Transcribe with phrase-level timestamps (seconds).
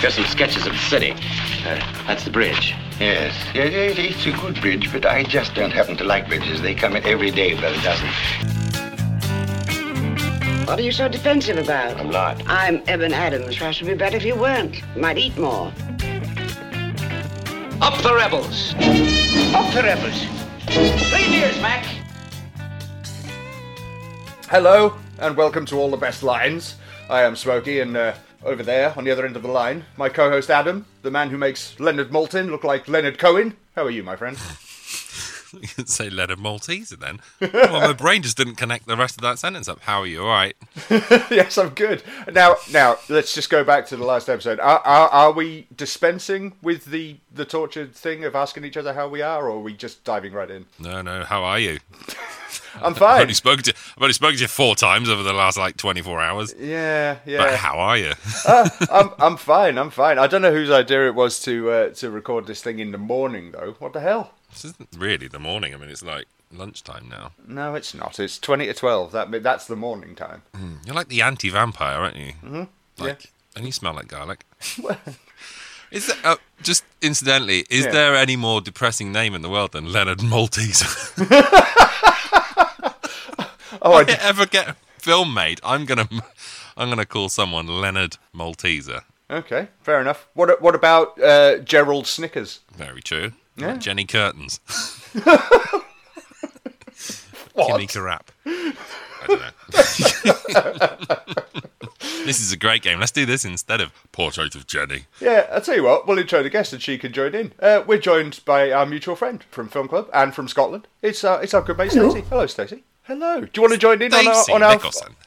[0.00, 1.10] Just some sketches of the city.
[1.12, 2.74] Uh, that's the bridge.
[2.98, 6.62] Yes, yeah, yeah, it's a good bridge, but I just don't happen to like bridges.
[6.62, 8.08] They come in every day by the dozen.
[10.66, 12.00] What are you so defensive about?
[12.00, 12.42] I'm not.
[12.46, 13.58] I'm Eben Adams.
[13.58, 14.80] Perhaps it would be better if you weren't.
[14.94, 15.66] You might eat more.
[17.82, 18.72] Up the rebels!
[19.54, 20.24] Up the rebels!
[21.12, 21.84] Reindeers, Mac!
[24.48, 26.76] Hello, and welcome to All the Best Lines.
[27.10, 30.08] I am Smokey, and uh, over there, on the other end of the line, my
[30.08, 33.56] co host Adam, the man who makes Leonard Maltin look like Leonard Cohen.
[33.76, 34.38] How are you, my friend?
[35.86, 37.20] Say Leonard Malteser then.
[37.52, 39.80] well, my brain just didn't connect the rest of that sentence up.
[39.80, 40.22] How are you?
[40.22, 40.56] All right.
[41.30, 42.02] yes, I'm good.
[42.32, 44.60] Now, now let's just go back to the last episode.
[44.60, 49.08] Are, are, are we dispensing with the, the tortured thing of asking each other how
[49.08, 50.66] we are, or are we just diving right in?
[50.78, 51.24] No, no.
[51.24, 51.78] How are you?
[52.82, 53.16] I'm fine.
[53.16, 55.76] I've only spoken to I've only spoken to you four times over the last like
[55.76, 56.54] 24 hours.
[56.58, 57.56] Yeah, But yeah.
[57.56, 58.12] how are you?
[58.90, 59.76] I'm, I'm fine.
[59.78, 60.18] I'm fine.
[60.18, 62.98] I don't know whose idea it was to uh, to record this thing in the
[62.98, 63.74] morning, though.
[63.78, 64.32] What the hell?
[64.50, 65.74] This isn't really the morning.
[65.74, 67.32] I mean, it's like lunchtime now.
[67.46, 68.18] No, it's not.
[68.18, 69.12] It's twenty to twelve.
[69.12, 70.42] That that's the morning time.
[70.84, 72.32] You're like the anti-vampire, aren't you?
[72.44, 72.64] Mm-hmm.
[73.02, 73.30] Like, yeah.
[73.56, 74.44] and you smell like garlic.
[75.90, 77.90] Is there, uh, just incidentally, is Yeah.
[77.90, 80.86] there any more depressing name in the world than Leonard Malteser?
[83.82, 86.06] Oh, I if I ever get a film made, I'm gonna,
[86.76, 89.02] I'm gonna call someone Leonard Malteser.
[89.30, 90.28] Okay, fair enough.
[90.34, 92.60] What what about uh, Gerald Snickers?
[92.76, 93.32] Very true.
[93.60, 93.68] Yeah.
[93.68, 94.60] Like Jenny Curtains.
[97.54, 97.80] What?
[97.80, 98.28] Kimmy Carap.
[98.46, 99.50] I don't know.
[102.24, 103.00] this is a great game.
[103.00, 105.06] Let's do this instead of Portrait of Jennie.
[105.20, 106.06] Yeah, I'll tell you what.
[106.06, 107.52] We'll intro the guest and she can join in.
[107.60, 110.86] Uh, we're joined by our mutual friend from Film Club and from Scotland.
[111.02, 112.22] It's our it's our good mate Stacy.
[112.22, 112.84] Hello, Stacy.
[113.02, 113.40] Hello.
[113.40, 114.80] Do you want to join in on our Stacy on our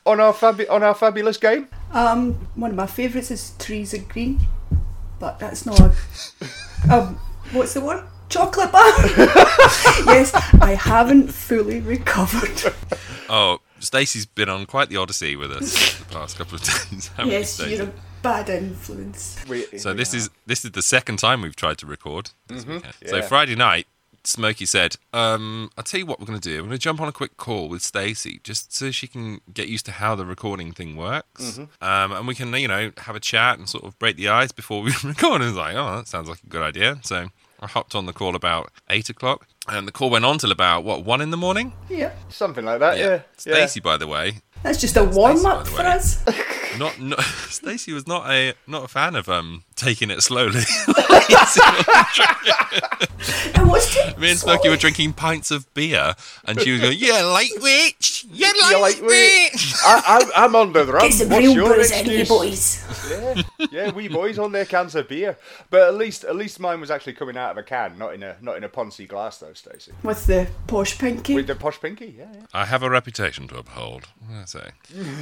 [0.06, 1.67] on our fabu- on our fabulous game?
[1.92, 4.39] Um, one of my favourites is Trees of Green,
[5.20, 5.80] but that's not.
[5.80, 5.92] A,
[6.89, 7.20] um,
[7.52, 8.05] what's the one?
[8.30, 8.82] Chocolate bar.
[10.06, 12.73] yes, I haven't fully recovered.
[13.30, 17.08] Oh, Stacy's been on quite the odyssey with us the past couple of days.
[17.10, 19.44] haven't you, yes, you're a bad influence.
[19.48, 20.17] We, So we this are.
[20.17, 22.32] is this is the second time we've tried to record.
[22.48, 22.94] This weekend.
[23.06, 23.22] So.
[23.22, 23.86] Friday night,
[24.23, 26.55] Smokey said, um, "I'll tell you what we're going to do.
[26.58, 29.67] We're going to jump on a quick call with Stacy, just so she can get
[29.67, 31.67] used to how the recording thing works, um,
[32.14, 34.82] and we can, you know, have a chat and sort of break the ice before
[34.82, 37.28] we record." And I was like, "Oh, that sounds like a good idea." So
[37.63, 40.83] I hopped on the call about eight o'clock, and the call went on till about
[40.83, 41.71] what one in the morning.
[41.89, 42.97] Yeah, something like that.
[42.97, 43.21] Yeah, yeah.
[43.37, 46.21] Stacy, by the way, that's just a warm up for us.
[46.78, 50.61] not, not Stacy was not a not a fan of um taking it slowly.
[53.56, 54.17] And what's it?
[54.20, 56.14] Me and Smokey were drinking pints of beer,
[56.45, 59.52] and she was going, "Yeah, lightweight, yeah, You're like, lightweight."
[59.86, 61.04] I, I'm, I'm on the run.
[61.04, 62.30] Get some What's real your booze in you excuse?
[62.30, 63.10] boys.
[63.10, 63.42] Yeah,
[63.72, 65.38] yeah, we boys on their cans of beer.
[65.70, 68.23] But at least, at least mine was actually coming out of a can, not in
[68.23, 69.92] a, not in a Ponzi glass, though, Stacy.
[70.04, 71.36] With the posh pinky.
[71.36, 72.45] With the posh pinky, yeah, yeah.
[72.54, 74.08] I have a reputation to uphold.
[74.32, 74.72] I say?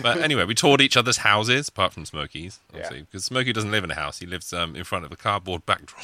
[0.01, 3.03] But anyway, we toured each other's houses, apart from Smokey's, obviously, Yeah.
[3.03, 5.65] because Smokey doesn't live in a house; he lives um, in front of a cardboard
[5.65, 6.03] backdrop.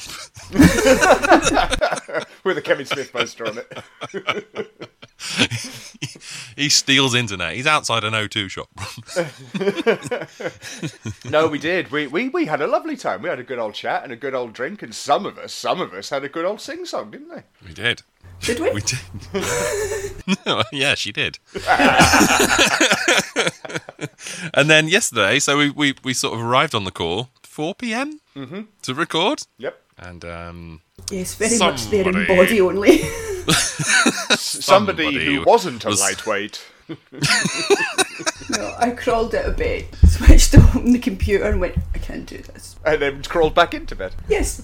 [2.44, 4.70] With a Kevin Smith poster on it.
[6.56, 7.54] he steals internet.
[7.54, 8.68] He's outside an O2 shop.
[11.30, 11.90] No, we did.
[11.90, 13.22] We, we we had a lovely time.
[13.22, 15.52] We had a good old chat and a good old drink, and some of us,
[15.52, 17.42] some of us had a good old sing song, didn't they?
[17.66, 18.02] we did.
[18.40, 18.70] Did we?
[18.72, 18.98] We did.
[20.46, 21.38] no, yeah, she did.
[24.54, 28.20] and then yesterday, so we, we, we sort of arrived on the call 4 p.m.
[28.36, 28.60] Mm-hmm.
[28.82, 29.42] to record.
[29.58, 29.80] Yep.
[29.98, 32.98] And um, Yes, very much there in body only.
[33.48, 36.60] Somebody, Somebody who wasn't a was- lightweight.
[36.88, 42.38] no, I crawled out of bed, switched on the computer, and went, I can't do
[42.38, 42.76] this.
[42.84, 44.14] And then crawled back into bed.
[44.28, 44.62] Yes,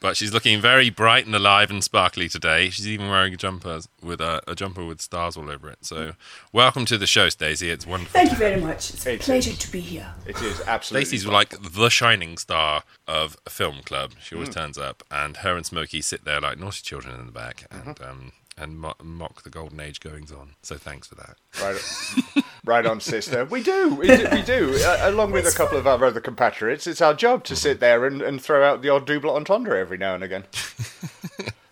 [0.00, 2.70] but she's looking very bright and alive and sparkly today.
[2.70, 5.78] She's even wearing a jumper with a, a jumper with stars all over it.
[5.82, 6.12] So,
[6.52, 7.70] welcome to the show, Stacy.
[7.70, 8.12] It's wonderful.
[8.12, 8.90] thank you very much.
[8.90, 9.58] It's a It pleasure is.
[9.58, 10.14] to be here.
[10.26, 11.04] It is absolutely.
[11.06, 14.12] Stacy's like the shining star of a film club.
[14.22, 17.32] She always turns up, and her and Smokey sit there like naughty children in the
[17.32, 18.04] back and Mm-hmm.
[18.04, 20.54] um, and mo- mock the golden age goings on.
[20.62, 21.36] So thanks for that.
[21.62, 23.44] Right, right on, sister.
[23.44, 24.78] We do, we do, we do.
[24.82, 28.04] Uh, along with a couple of our other compatriots, it's our job to sit there
[28.06, 30.44] and, and throw out the odd double entendre every now and again.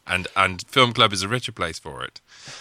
[0.09, 2.21] And and film club is a richer place for it.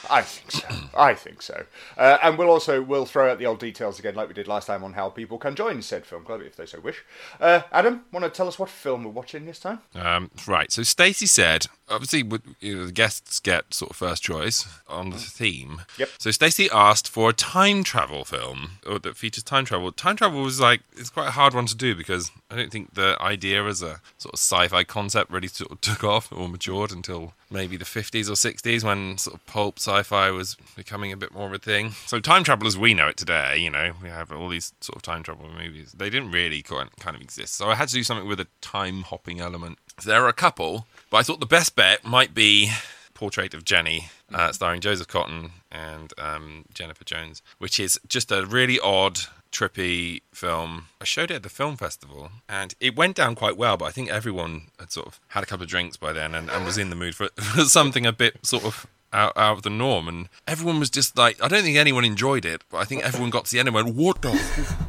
[0.10, 0.68] I think so.
[0.98, 1.66] I think so.
[1.96, 4.66] Uh, and we'll also we'll throw out the old details again, like we did last
[4.66, 7.04] time, on how people can join said film club if they so wish.
[7.40, 9.80] Uh, Adam, want to tell us what film we're watching this time?
[9.94, 10.72] Um, right.
[10.72, 12.24] So Stacy said, obviously
[12.60, 15.32] you know, the guests get sort of first choice on the mm.
[15.32, 15.82] theme.
[15.98, 16.10] Yep.
[16.18, 19.92] So Stacy asked for a time travel film or that features time travel.
[19.92, 22.94] Time travel was like it's quite a hard one to do because I don't think
[22.94, 26.92] the idea as a sort of sci-fi concept really sort of took off or matured
[26.92, 31.34] until maybe the 50s or 60s when sort of pulp sci-fi was becoming a bit
[31.34, 31.92] more of a thing.
[32.06, 34.96] So time travel as we know it today, you know, we have all these sort
[34.96, 35.94] of time travel movies.
[35.94, 37.56] They didn't really kind kind of exist.
[37.56, 39.78] So I had to do something with a time hopping element.
[40.04, 42.72] There are a couple, but I thought the best bet might be
[43.14, 48.46] Portrait of Jennie, uh, starring Joseph Cotten and um, Jennifer Jones, which is just a
[48.46, 50.88] really odd, trippy film.
[51.00, 53.92] I showed it at the film festival and it went down quite well, but I
[53.92, 56.78] think everyone had sort of had a couple of drinks by then and, and was
[56.78, 60.10] in the mood for, for something a bit sort of out, out of the norm.
[60.10, 63.30] And everyone was just like, I don't think anyone enjoyed it, but I think everyone
[63.30, 64.34] got to the end and went, What the?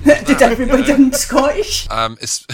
[0.26, 1.88] Did everybody done Scottish?
[1.88, 2.44] Um, it's.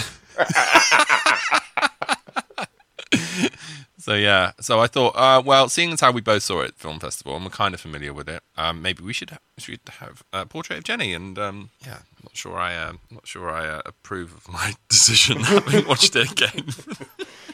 [4.03, 6.77] So yeah, so I thought, uh, well, seeing as how we both saw it at
[6.77, 9.79] film festival, and we're kind of familiar with it, um, maybe we should we should
[9.99, 11.13] have a portrait of Jennie.
[11.13, 15.39] And um, yeah, not sure I uh, not sure I uh, approve of my decision
[15.39, 16.65] having watched it again.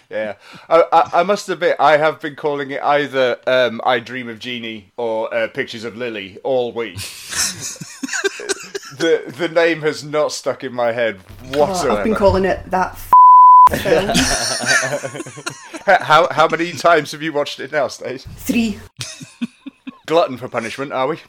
[0.10, 0.38] Yeah,
[0.68, 4.40] I, I, I must admit, I have been calling it either um, "I Dream of
[4.40, 6.96] Jeannie" or uh, "Pictures of Lily" all week.
[8.98, 11.20] the the name has not stuck in my head
[11.54, 12.00] Oh, whatsoever.
[12.00, 13.12] I've been calling it that f-
[13.84, 14.10] film.
[15.98, 18.26] How how many times have you watched it now, Stace?
[18.26, 18.80] Three.
[20.06, 21.20] Glutton for punishment, are we?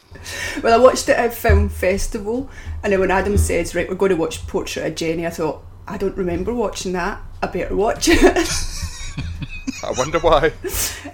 [0.63, 2.49] Well, I watched it at film festival,
[2.83, 5.63] and then when Adam says, "Right, we're going to watch Portrait of Jennie," I thought,
[5.87, 7.21] I don't remember watching that.
[7.43, 8.23] I better watch it.
[9.83, 10.53] I wonder why.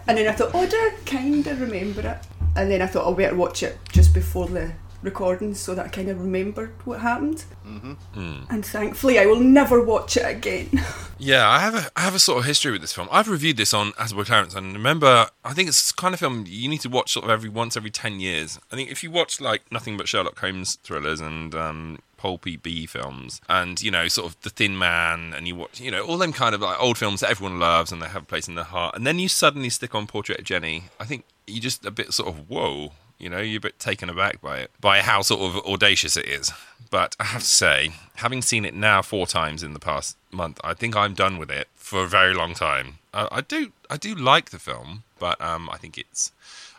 [0.07, 2.19] and then I thought, oh, do I kind of remember it?
[2.57, 4.73] And then I thought, I'll better watch it just before the
[5.07, 7.45] recording so that I kind of remembered what happened.
[7.67, 8.45] Mm-hmm.
[8.51, 10.85] And thankfully, I will never watch it again.
[11.19, 13.09] Yeah, I have a I have a sort of history with this film.
[13.11, 16.21] I've reviewed this on As Will Clarence, and remember, I think it's the kind of
[16.21, 18.59] film you need to watch sort of every once every ten years.
[18.71, 22.85] I think if you watch like nothing but Sherlock Holmes thrillers and um, pulpy B
[22.85, 26.19] films, and you know, sort of The Thin Man, and you watch, you know, all
[26.19, 28.55] them kind of like old films that everyone loves and they have a place in
[28.55, 30.85] their heart, and then you suddenly stick on Portrait of Jennie.
[31.01, 32.93] I think you just a bit sort of whoa.
[33.19, 36.27] You know, you're a bit taken aback by it, by how sort of audacious it
[36.27, 36.53] is.
[36.91, 40.61] But I have to say, having seen it now four times in the past month,
[40.63, 42.99] I think I'm done with it for a very long time.
[43.15, 46.33] I, I do, I do like the film, but um, I think it's,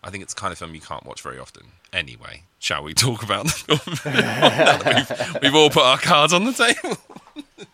[0.04, 1.64] I think it's kind of film you can't watch very often.
[1.92, 5.36] Anyway, shall we talk about the film?
[5.42, 6.98] We've, we've all put our cards on the table.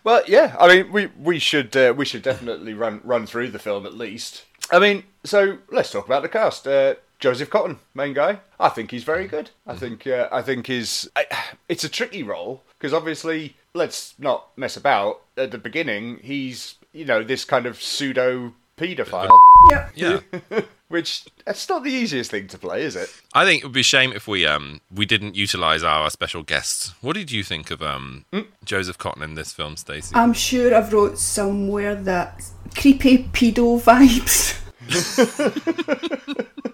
[0.04, 0.56] Well, yeah.
[0.60, 3.94] I mean, we we should uh, we should definitely run run through the film at
[3.94, 4.44] least.
[4.72, 6.68] I mean, so let's talk about the cast.
[6.68, 8.42] Uh, Joseph Cotten, main guy.
[8.60, 9.50] I think he's very good.
[9.66, 11.26] I think uh, I think his I,
[11.70, 15.22] it's a tricky role because obviously let's not mess about.
[15.38, 19.30] At the beginning, he's you know this kind of pseudo paedophile,
[19.72, 19.92] yep.
[19.96, 20.20] Yeah.
[20.90, 23.10] which it's not the easiest thing to play, is it?
[23.34, 26.44] I think it would be a shame if we um we didn't utilize our special
[26.44, 26.94] guests.
[27.00, 28.26] What did you think of um
[28.66, 30.14] Joseph Cotten in this film, Stacy?
[30.14, 32.44] I'm sure I've wrote somewhere that
[32.76, 34.60] creepy pedo vibes.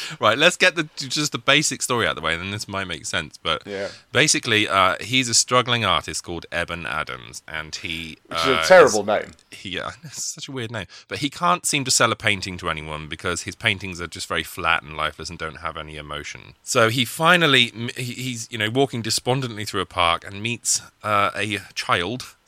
[0.20, 2.66] Right, let's get the just the basic story out of the way, and then this
[2.68, 3.36] might make sense.
[3.36, 3.88] But Yeah.
[4.12, 8.66] basically, uh, he's a struggling artist called Eben Adams, and he Which is uh, a
[8.66, 9.32] terrible name.
[9.50, 10.86] he, yeah, it's such a weird name.
[11.08, 14.26] But he can't seem to sell a painting to anyone because his paintings are just
[14.28, 16.54] very flat and lifeless and don't have any emotion.
[16.62, 21.58] So he finally, he's you know walking despondently through a park and meets uh, a
[21.74, 22.34] child,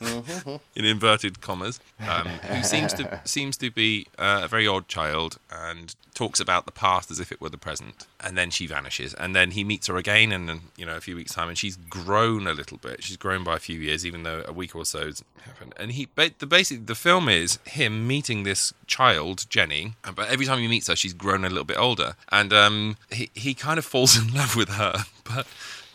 [0.75, 5.37] in inverted commas, um, who seems to seems to be uh, a very odd child
[5.51, 8.05] and talks about the past as if it were the present.
[8.19, 11.15] And then she vanishes, and then he meets her again, and you know a few
[11.15, 13.01] weeks time, and she's grown a little bit.
[13.01, 15.73] She's grown by a few years, even though a week or so's happened.
[15.77, 20.45] And he, ba- the basic, the film is him meeting this child, Jenny, but every
[20.45, 23.79] time he meets her, she's grown a little bit older, and um, he he kind
[23.79, 25.47] of falls in love with her, but.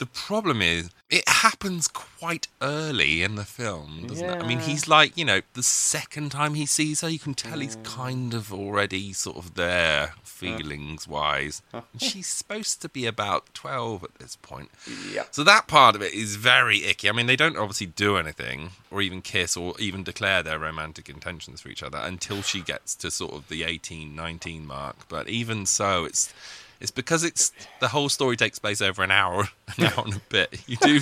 [0.05, 4.43] The problem is, it happens quite early in the film, doesn't it?
[4.43, 7.61] I mean, he's like, you know, the second time he sees her, you can tell
[7.61, 11.63] he's kind of already sort of there, feelings wise.
[11.73, 14.71] And she's supposed to be about 12 at this point.
[15.11, 15.23] Yeah.
[15.31, 17.09] So that part of it is very icky.
[17.09, 21.09] I mean, they don't obviously do anything or even kiss or even declare their romantic
[21.09, 25.09] intentions for each other until she gets to sort of the 18, 19 mark.
[25.09, 26.35] But even so, it's.
[26.81, 30.21] It's because it's the whole story takes place over an hour, an hour and a
[30.29, 30.61] bit.
[30.67, 31.01] You do,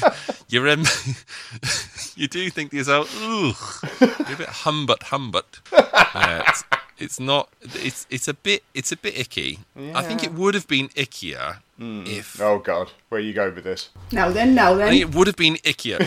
[0.49, 0.81] you're in,
[2.17, 5.61] you do think to yourself, ugh, you're a bit humbut, humbut.
[5.73, 6.64] Yeah, it's,
[6.99, 7.49] it's not.
[7.61, 8.62] It's it's a bit.
[8.75, 9.61] It's a bit icky.
[9.95, 12.05] I think it would have been ickier hmm.
[12.07, 12.41] if.
[12.41, 13.91] Oh God, where you go with this?
[14.12, 14.88] Now then, now I then.
[14.91, 15.99] think it would have been ickier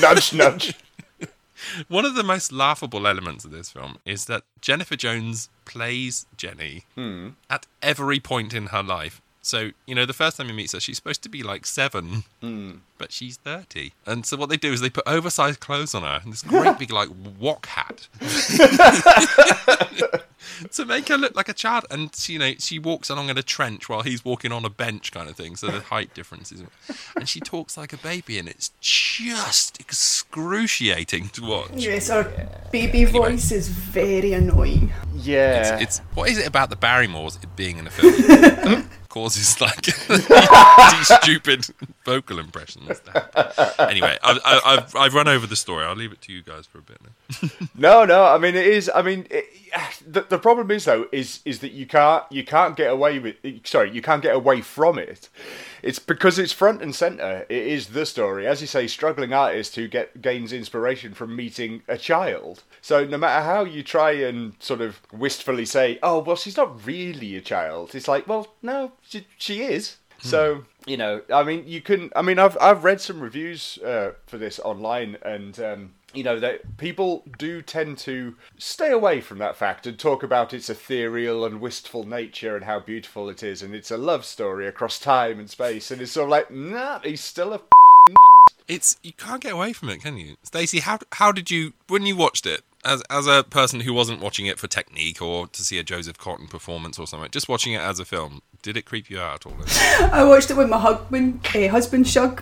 [0.00, 0.74] nudge, nudge.
[1.88, 6.84] One of the most laughable elements of this film is that Jennifer Jones plays Jenny
[6.94, 7.30] hmm.
[7.50, 9.20] at every point in her life.
[9.42, 12.24] So, you know, the first time he meets her, she's supposed to be like seven,
[12.40, 12.72] hmm.
[12.98, 13.92] but she's 30.
[14.04, 16.78] And so what they do is they put oversized clothes on her and this great
[16.78, 18.08] big, like, wok hat
[20.72, 21.86] to make her look like a child.
[21.90, 24.70] And, she, you know, she walks along in a trench while he's walking on a
[24.70, 25.56] bench kind of thing.
[25.56, 26.62] So the height difference is.
[27.16, 31.70] And she talks like a baby and it's just excruciating to watch.
[31.74, 32.30] Yes, our
[32.72, 34.92] baby voice is very annoying.
[35.14, 35.78] Yeah.
[35.78, 41.08] It's, it's what is it about the Barrymores being in a film causes like these
[41.22, 41.66] stupid
[42.04, 43.00] vocal impressions.
[43.78, 45.84] Anyway, I've, I've I've run over the story.
[45.84, 46.98] I'll leave it to you guys for a bit.
[47.02, 47.10] Now.
[47.74, 48.24] No, no.
[48.24, 48.90] I mean, it is.
[48.94, 49.26] I mean,
[50.06, 53.36] the the problem is though is is that you can't you can't get away with.
[53.64, 55.28] Sorry, you can't get away from it.
[55.82, 57.46] It's because it's front and center.
[57.48, 61.82] It is the story, as you say, struggling artist who get gains inspiration from meeting
[61.88, 62.62] a child.
[62.80, 66.86] So no matter how you try and sort of wistfully say, "Oh, well, she's not
[66.86, 69.96] really a child," it's like, well, no, she, she is.
[70.20, 72.10] So you know, I mean, you can.
[72.16, 76.40] I mean, I've I've read some reviews uh, for this online, and um, you know
[76.40, 81.44] that people do tend to stay away from that fact and talk about its ethereal
[81.44, 85.38] and wistful nature and how beautiful it is, and it's a love story across time
[85.38, 87.60] and space, and it's sort of like, nah, he's still a.
[88.66, 90.80] It's you can't get away from it, can you, Stacy?
[90.80, 92.62] How how did you when you watched it?
[92.84, 96.16] As, as a person who wasn't watching it for technique or to see a Joseph
[96.16, 99.44] Cotten performance or something, just watching it as a film, did it creep you out
[99.44, 99.58] at all?
[100.12, 102.40] I watched it with my husband, uh, husband Shug,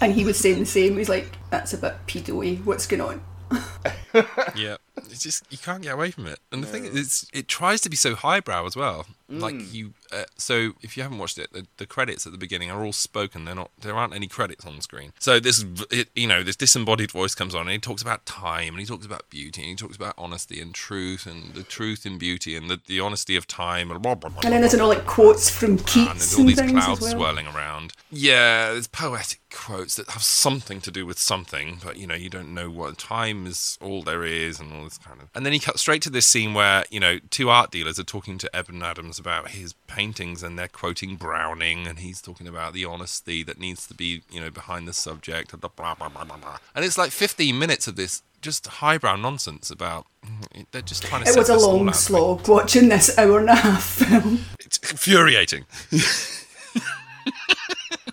[0.00, 0.96] and he was saying the same.
[0.96, 3.22] He's like, "That's a bit pedo What's going on?"
[4.56, 6.38] yeah, it's just you can't get away from it.
[6.52, 9.06] And the thing is, it's, it tries to be so highbrow as well.
[9.38, 12.70] Like you, uh, so if you haven't watched it, the, the credits at the beginning
[12.70, 13.44] are all spoken.
[13.44, 13.70] They're not.
[13.80, 15.12] There aren't any credits on screen.
[15.18, 18.74] So this, it, you know, this disembodied voice comes on and he talks about time
[18.74, 22.04] and he talks about beauty and he talks about honesty and truth and the truth
[22.04, 24.74] in beauty and the, the honesty of time and blah, blah, blah, And then there's
[24.74, 27.10] all like quotes from and Keats there's and, all these things clouds well.
[27.12, 27.92] swirling around.
[28.10, 32.28] Yeah, there's poetic quotes that have something to do with something, but you know, you
[32.28, 35.30] don't know what time is all there is and all this kind of.
[35.34, 38.04] And then he cuts straight to this scene where, you know, two art dealers are
[38.04, 42.72] talking to Eben Adams about his paintings and they're quoting Browning and he's talking about
[42.72, 46.08] the honesty that needs to be, you know, behind the subject and the blah blah
[46.08, 46.58] blah blah blah.
[46.74, 51.22] And it's like 15 minutes of this just highbrow nonsense about mm, they're just trying
[51.24, 54.40] to It was a long slog watching this hour and a half film.
[54.58, 55.66] It's infuriating.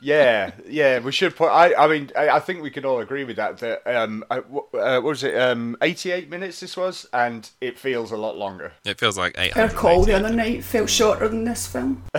[0.01, 0.99] Yeah, yeah.
[0.99, 1.47] We should put.
[1.49, 3.57] I, I mean, I, I think we can all agree with that.
[3.59, 5.35] That um, I, w- uh, what was it?
[5.39, 8.73] Um, eighty-eight minutes this was, and it feels a lot longer.
[8.85, 9.75] It feels like Our 800.
[9.75, 12.03] call the other night felt shorter than this film.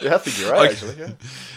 [0.00, 0.70] Yeah, I think you're right.
[0.70, 0.72] Okay.
[0.72, 1.12] Actually, yeah.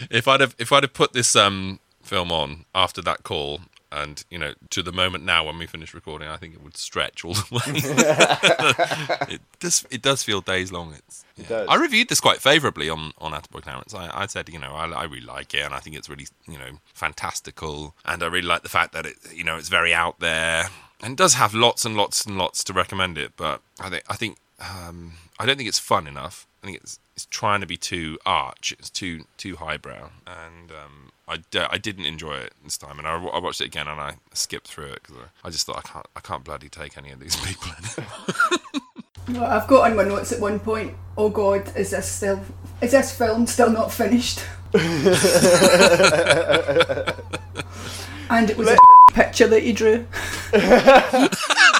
[0.09, 3.59] if I'd have if I'd have put this um film on after that call
[3.91, 6.77] and you know to the moment now when we finish recording I think it would
[6.77, 9.27] stretch all the way.
[9.35, 10.93] It does it does feel days long.
[10.93, 11.47] It's yeah.
[11.47, 11.67] does.
[11.69, 13.93] I reviewed this quite favorably on on Atterbury Clarence.
[13.93, 16.27] I, I said you know I, I really like it and I think it's really
[16.47, 17.95] you know fantastical.
[18.05, 20.69] And I really like the fact that it you know it's very out there
[21.01, 23.33] and does have lots and lots and lots to recommend it.
[23.37, 26.99] But I think I think um, I don't think it's fun enough I think it's
[27.15, 28.73] it's trying to be too arch.
[28.77, 32.99] It's too too highbrow, and um, I, d- I didn't enjoy it this time.
[32.99, 35.65] And I, I watched it again, and I skipped through it because I, I just
[35.65, 38.05] thought I can't I can't bloody take any of these people in.
[39.35, 40.95] Well, I've got on my notes at one point.
[41.17, 42.41] Oh God, is this still?
[42.81, 44.43] Is this film still not finished?
[48.29, 48.77] and it was a
[49.13, 50.05] picture that he drew.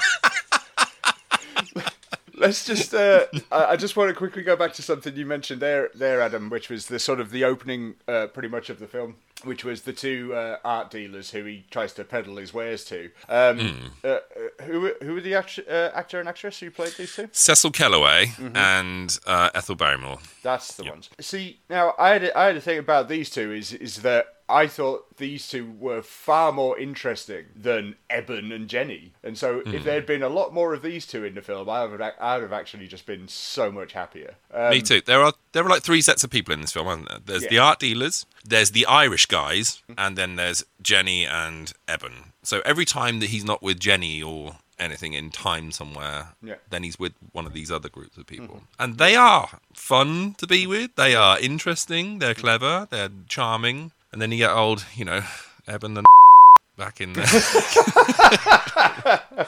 [2.40, 2.94] Let's just.
[2.94, 6.20] Uh, I, I just want to quickly go back to something you mentioned there, there,
[6.20, 9.64] Adam, which was the sort of the opening, uh, pretty much of the film, which
[9.64, 13.10] was the two uh, art dealers who he tries to peddle his wares to.
[13.28, 14.18] Um, uh,
[14.62, 17.28] who who were the act- uh, actor and actress who played these two?
[17.32, 20.18] Cecil Kellaway and uh, Ethel Barrymore.
[20.42, 21.10] That's the ones.
[21.20, 24.26] See, now I had a, I had a thing about these two is is that
[24.50, 29.84] I thought these two were far more interesting than Eben and Jenny, and so if
[29.84, 32.34] there had been a lot more of these two in the film, I would I
[32.36, 34.34] would have actually just been so much happier.
[34.52, 35.00] Um, Me too.
[35.00, 37.18] There are there are like three sets of people in this film, aren't there?
[37.24, 42.32] There's the art dealers, there's the Irish guys, and then there's Jenny and Eben.
[42.42, 46.54] So every time that he's not with Jenny or anything in time somewhere, Yeah.
[46.70, 48.62] then he's with one of these other groups of people.
[48.78, 50.96] And they are fun to be with.
[50.96, 52.18] They are interesting.
[52.18, 52.88] They're clever.
[52.90, 53.92] They're charming.
[54.12, 55.22] And then you get old, you know,
[55.68, 56.04] Eben and
[56.76, 57.26] back in there.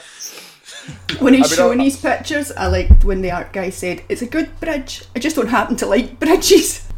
[1.19, 4.21] When he's mean, showing I- his pictures, I liked when the art guy said, "It's
[4.21, 5.03] a good bridge.
[5.15, 6.85] I just don't happen to like bridges."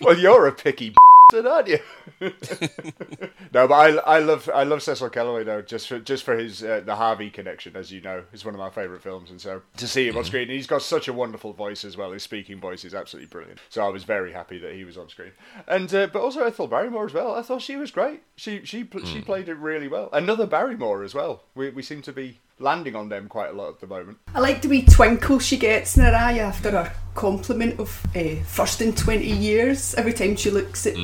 [0.00, 0.94] well, you're a picky.
[1.34, 1.78] Aren't you?
[3.52, 6.62] no, but I, I love I love Cecil Kellaway though, just for just for his
[6.62, 9.62] uh, the Harvey connection, as you know, is one of my favourite films, and so
[9.76, 12.12] to see him on screen, he's got such a wonderful voice as well.
[12.12, 13.58] His speaking voice is absolutely brilliant.
[13.70, 15.32] So I was very happy that he was on screen,
[15.66, 17.34] and uh, but also Ethel Barrymore as well.
[17.34, 18.22] I thought she was great.
[18.36, 20.08] She she she played it really well.
[20.12, 21.42] Another Barrymore as well.
[21.54, 24.18] We we seem to be landing on them quite a lot at the moment.
[24.34, 28.42] I like the wee twinkle she gets in her eye after her compliment of uh,
[28.44, 29.94] first in 20 years.
[29.94, 30.94] Every time she looks at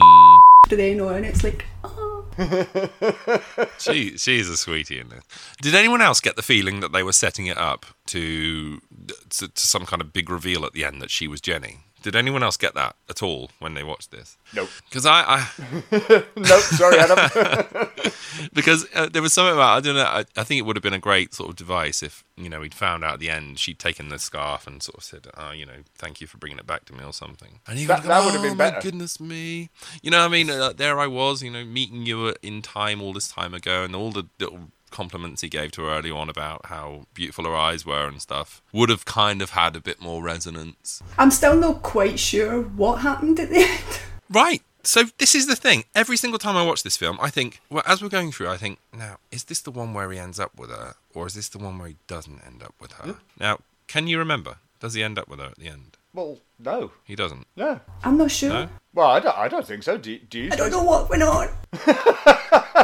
[0.69, 2.09] to then on, it's like, oh.
[3.79, 5.23] she she's a sweetie in this.
[5.61, 8.81] Did anyone else get the feeling that they were setting it up to,
[9.29, 11.81] to to some kind of big reveal at the end that she was Jenny?
[12.03, 14.37] Did anyone else get that at all when they watched this?
[14.55, 14.69] Nope.
[14.89, 15.49] Because I, I
[16.37, 16.61] nope.
[16.61, 17.89] Sorry, Adam.
[18.53, 20.03] because uh, there was something about I don't know.
[20.05, 22.63] I, I think it would have been a great sort of device if you know
[22.63, 25.53] he'd found out at the end she'd taken the scarf and sort of said, "Oh,
[25.53, 27.61] you know, thank you for bringing it back to me" or something.
[27.67, 29.71] And he That- would go, that would have "Oh, been my better." goodness me,
[30.03, 33.01] you know, what I mean, uh, there I was, you know, meeting you in time
[33.01, 36.29] all this time ago, and all the little compliments he gave to her early on
[36.29, 40.01] about how beautiful her eyes were and stuff would have kind of had a bit
[40.01, 41.03] more resonance.
[41.19, 44.01] I'm still not quite sure what happened at the end.
[44.31, 44.63] Right.
[44.85, 45.85] So this is the thing.
[45.95, 48.57] Every single time I watch this film, I think, well, as we're going through, I
[48.57, 51.49] think, now, is this the one where he ends up with her, or is this
[51.49, 53.17] the one where he doesn't end up with her?
[53.39, 54.57] Now, can you remember?
[54.81, 55.97] Does he end up with her at the end?
[56.15, 57.47] well, no, He doesn't.
[57.57, 57.81] no.
[58.05, 58.49] I'm not sure.
[58.51, 58.69] No.
[58.93, 59.39] Well, I don't.
[59.39, 59.97] I don't think so.
[59.97, 60.51] Do, do you?
[60.53, 61.49] I don't know what went on.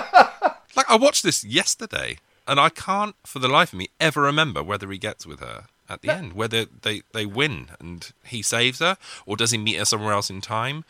[0.88, 4.62] Like I watched this yesterday, and I can't, for the life of me, ever remember
[4.62, 8.78] whether he gets with her at the end, whether they they win and he saves
[8.80, 10.84] her, or does he meet her somewhere else in time?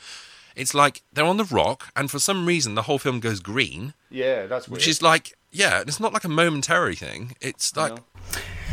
[0.56, 3.94] It's like they're on the rock, and for some reason the whole film goes green,
[4.10, 4.78] Yeah, that's weird.
[4.78, 7.36] which is like, yeah, it's not like a momentary thing.
[7.40, 7.96] It's like,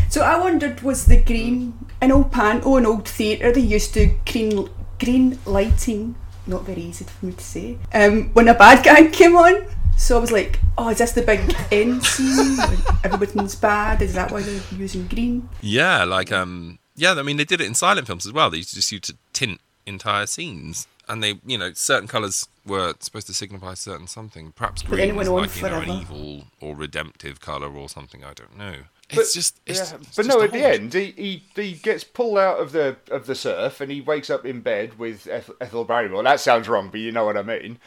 [0.10, 4.16] So I wondered, was the green an old Panto an old theatre they used to
[4.32, 4.68] green
[5.00, 6.16] green lighting?
[6.48, 7.78] Not very easy for me to say.
[7.94, 9.66] Um, when a bad guy came on,
[9.98, 11.40] so I was like, oh, is this the big
[11.72, 12.58] end scene?
[12.58, 12.80] when
[13.14, 14.02] Everything's bad.
[14.02, 15.50] Is that why they're using green?
[15.62, 17.14] Yeah, like um, yeah.
[17.14, 18.50] I mean, they did it in silent films as well.
[18.50, 23.28] They just used to tint entire scenes, and they, you know, certain colours were supposed
[23.28, 24.52] to signify certain something.
[24.54, 27.72] Perhaps then green it was went on like you know an evil or redemptive colour
[27.74, 28.24] or something.
[28.24, 28.74] I don't know.
[29.10, 31.74] But- It's just, it's, yeah, it's but just no, at the end, he, he he
[31.74, 35.28] gets pulled out of the of the surf and he wakes up in bed with
[35.28, 36.24] Eth- Ethel Barrymore.
[36.24, 37.78] That sounds wrong, but you know what I mean.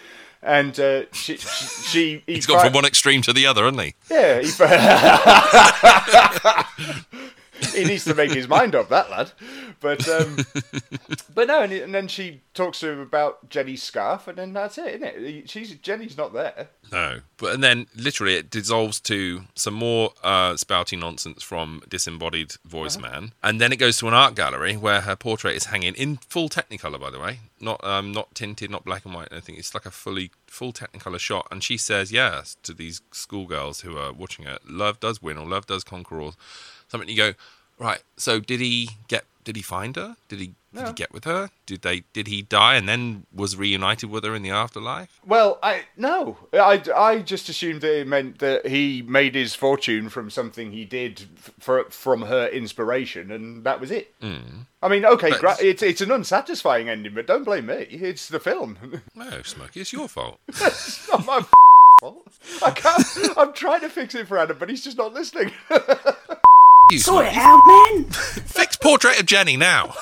[0.43, 3.83] And uh, she she, she he He's gone from one extreme to the other, hasn't
[3.83, 3.95] he?
[4.11, 4.49] Yeah, he,
[7.75, 9.33] he needs to make his mind up, that lad.
[9.81, 10.37] But um,
[11.35, 14.79] but no, and, and then she talks to him about Jenny's scarf, and then that's
[14.79, 15.51] it, isn't it?
[15.51, 16.69] She's Jenny's not there.
[16.91, 22.55] No, but and then literally it dissolves to some more uh, spouty nonsense from disembodied
[22.65, 23.09] voice Uh-huh.
[23.11, 26.17] man, and then it goes to an art gallery where her portrait is hanging in
[26.17, 29.29] full Technicolor, by the way, not um, not tinted, not black and white.
[29.33, 33.01] I think it's like a fully full Technicolor shot, and she says yes to these
[33.13, 34.63] schoolgirls who are watching it.
[34.69, 36.33] Love does win, or love does conquer, or
[36.89, 37.09] something.
[37.09, 37.33] You go
[37.79, 38.03] right.
[38.17, 39.25] So did he get?
[39.45, 40.17] Did he find her?
[40.29, 40.53] Did he?
[40.75, 41.51] Did he get with her?
[41.65, 42.05] Did they?
[42.13, 45.19] Did he die and then was reunited with her in the afterlife?
[45.27, 50.11] Well, I no, I, I just assumed that it meant that he made his fortune
[50.11, 51.25] from something he did
[51.59, 54.13] for, from her inspiration, and that was it.
[54.21, 54.37] Hmm.
[54.83, 57.87] I mean, okay, gra- it's it's an unsatisfying ending, but don't blame me.
[57.91, 59.01] It's the film.
[59.15, 60.39] No, Smokey, it's your fault.
[60.49, 61.45] it's not my
[62.01, 62.29] fault.
[62.63, 63.39] I can't.
[63.39, 65.51] I'm trying to fix it for Adam, but he's just not listening.
[66.91, 67.37] You, Sort Smokey.
[67.37, 68.05] it out, man.
[68.11, 69.95] Fix portrait of Jennie now.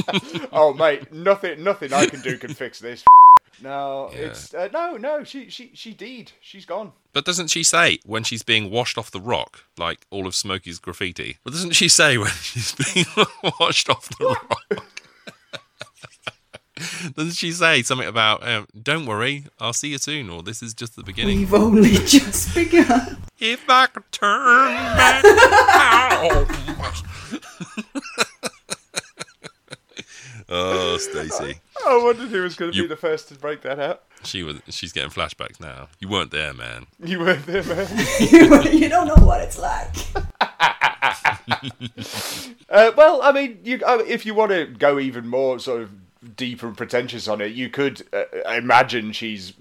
[0.52, 3.04] oh, mate, nothing, nothing I can do can fix this.
[3.62, 4.20] No, Yeah.
[4.20, 5.22] it's uh, no, no.
[5.22, 6.32] She, she, she did.
[6.40, 6.92] She's gone.
[7.12, 10.78] but doesn't she say when she's being washed off the rock, like all of Smokey's
[10.78, 11.36] graffiti?
[11.44, 13.04] But doesn't she say when she's being
[13.60, 14.86] washed off the rock?
[17.14, 20.72] doesn't she say something about um, "Don't worry, I'll see you soon," or "This is
[20.72, 21.36] just the beginning"?
[21.40, 23.18] We've only just begun.
[23.40, 25.24] If I could turn back
[30.52, 31.60] Oh, Stacy.
[31.86, 34.02] I wondered who was going to You- be the first to break that out.
[34.24, 35.88] She was she's getting flashbacks now.
[36.00, 36.86] You weren't there, man.
[37.02, 37.86] You weren't there, man.
[38.72, 39.94] you don't know what it's like.
[42.68, 45.90] Uh, well, I mean, you, uh, if you want to go even more sort of
[46.36, 49.54] deep and pretentious on it, you could uh, imagine she's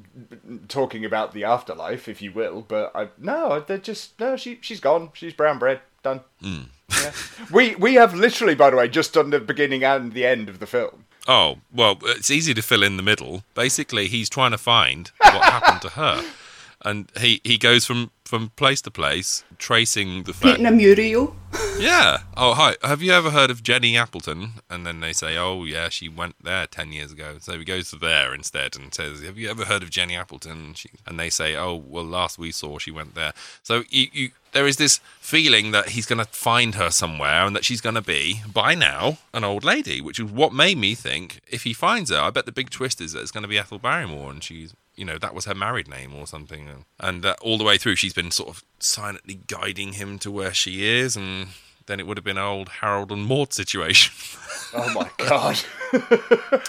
[0.67, 2.61] talking about the afterlife, if you will.
[2.67, 4.35] But I, no, they're just no.
[4.35, 5.09] She she's gone.
[5.13, 5.81] She's brown bread.
[6.03, 6.21] Done.
[6.41, 7.11] Yeah.
[7.51, 10.59] We we have literally, by the way, just done the beginning and the end of
[10.59, 11.05] the film.
[11.27, 13.43] Oh, well, it's easy to fill in the middle.
[13.53, 16.23] Basically, he's trying to find what happened to her.
[16.81, 20.57] And he, he goes from from place to place, tracing the fact.
[20.57, 21.35] Painting a mural.
[21.79, 22.19] Yeah.
[22.37, 22.75] Oh, hi.
[22.83, 24.51] Have you ever heard of Jennie Appleton?
[24.69, 27.37] And then they say, oh, yeah, she went there 10 years ago.
[27.39, 30.75] So he goes to there instead and says, have you ever heard of Jennie Appleton?
[30.75, 33.33] She, and they say, oh, well, last we saw, she went there.
[33.63, 37.55] So you, you, there is this feeling that he's going to find her somewhere and
[37.55, 40.93] that she's going to be, by now, an old lady, which is what made me
[40.93, 43.47] think if he finds her, I bet the big twist is that it's going to
[43.49, 47.25] be Ethel Barrymore and she's you know that was her married name or something and
[47.25, 50.85] uh, all the way through she's been sort of silently guiding him to where she
[50.85, 51.47] is and
[51.85, 54.13] then it would have been an old harold and maude situation
[54.73, 55.59] Oh my god.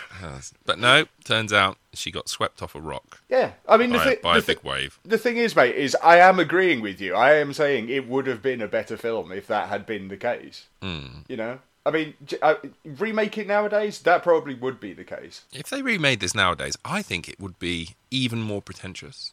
[0.65, 4.05] but no turns out she got swept off a rock yeah, I mean the, by,
[4.05, 6.81] thi- by the, a thi- big wave the thing is, mate, is I am agreeing
[6.81, 7.15] with you.
[7.15, 10.17] I am saying it would have been a better film if that had been the
[10.17, 10.67] case.
[10.83, 11.21] Hmm.
[11.29, 15.43] You know, I mean, j- uh, remake it nowadays, that probably would be the case.
[15.53, 19.33] if they remade this nowadays i think it would be even more pretentious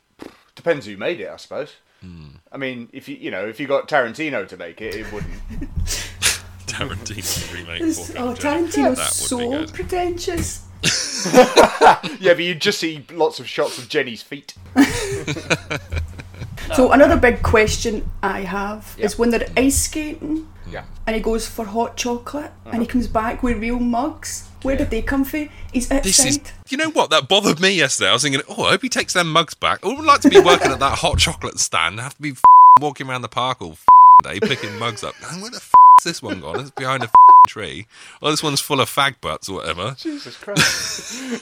[0.56, 1.74] Depends who made it, I suppose.
[2.02, 2.28] Hmm.
[2.52, 5.32] I mean, if you you know if you got Tarantino to make it, it wouldn't.
[6.66, 8.68] Tarantino remake It's- oh, and Jenny.
[8.68, 10.66] Tarantino's That so pretentious.
[12.20, 14.56] yeah, but you just see lots of shots of Jenny's feet.
[16.76, 19.06] So another big question I have Yeah.
[19.06, 20.86] is when they're ice skating Yeah.
[21.06, 22.92] and he goes for hot chocolate and he uh-huh.
[22.92, 24.48] comes back with real mugs.
[24.64, 25.50] Where did they come from?
[25.72, 26.04] He's outside.
[26.04, 27.10] This is, you know what?
[27.10, 28.10] That bothered me yesterday.
[28.10, 29.86] I was thinking, oh, I hope he takes them mugs back.
[29.86, 32.32] I would like to be working at that hot chocolate stand and have to be
[32.32, 32.42] f-
[32.82, 33.86] walking around the park all f-
[34.24, 35.14] day picking mugs up.
[35.22, 36.60] Man, where the f- is this one gone?
[36.60, 37.14] It's behind a f-
[37.48, 37.88] tree.
[38.22, 39.96] Oh, this one's full of fag butts or whatever.
[39.98, 41.42] Jesus Christ.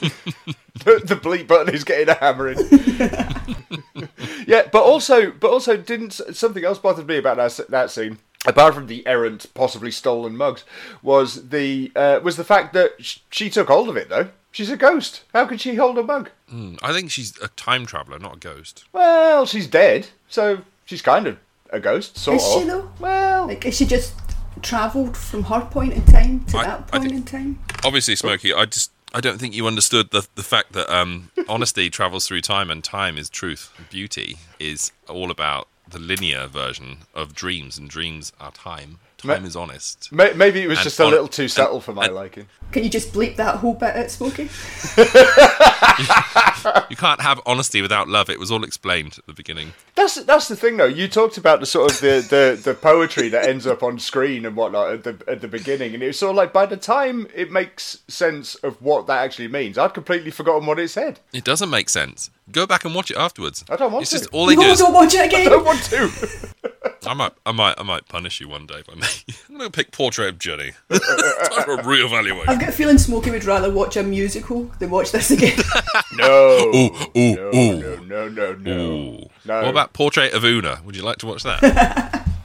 [0.84, 2.58] the, the bleep button is getting a hammering.
[4.46, 8.18] yeah, but also, but also, didn't something else bothered me about that that scene?
[8.46, 10.64] Apart from the errant, possibly stolen mugs,
[11.02, 14.30] was the uh, was the fact that sh- she took hold of it though.
[14.52, 15.22] She's a ghost.
[15.34, 16.30] How could she hold a mug?
[16.82, 18.84] I think she's a time traveler, not a ghost.
[18.92, 21.38] Well, she's dead, so she's kind of
[21.70, 22.62] a ghost, sort Is of.
[22.62, 22.90] she though?
[22.98, 24.14] Well, Like, is she just
[24.62, 27.58] travelled from her point in time to I- that point think- in time?
[27.84, 31.90] Obviously, Smokey, I just I don't think you understood the the fact that um, honesty
[31.90, 33.72] travels through time and time is truth.
[33.90, 38.98] Beauty is all about the linear version of dreams, and dreams are time.
[39.26, 40.10] Time Ma- is honest.
[40.12, 42.46] ma- maybe it was And just a little too and- subtle for my and- liking.
[42.72, 44.48] Can you just bleep that whole bit out, Smokey?
[46.90, 48.28] You can't have honesty without love.
[48.28, 49.72] It was all explained at the beginning.
[49.94, 50.84] That's that's the thing though.
[50.86, 54.44] You talked about the sort of the, the, the poetry that ends up on screen
[54.44, 56.76] and whatnot at the at the beginning, and it was sort of like by the
[56.76, 61.20] time it makes sense of what that actually means, I'd completely forgotten what it said.
[61.32, 62.30] It doesn't make sense.
[62.50, 63.64] Go back and watch it afterwards.
[63.70, 64.18] I don't want it's to.
[64.18, 65.40] Just, all they do No, is don't watch it again.
[65.40, 65.52] I again.
[65.52, 66.72] don't want to.
[67.06, 69.06] I might, I might, I might punish you one day if I may.
[69.48, 70.72] I'm gonna pick Portrait of Jennie.
[70.90, 71.00] Time
[71.64, 72.48] for a reevaluation.
[72.48, 75.58] I've got a feeling Smokey would rather watch a musical than watch this again.
[76.16, 76.72] No.
[76.74, 77.80] Ooh, ooh, no, ooh.
[77.80, 78.90] no, no, no, no.
[78.90, 79.30] Ooh.
[79.44, 79.60] No.
[79.60, 80.80] What about Portrait of Una?
[80.84, 82.26] Would you like to watch that?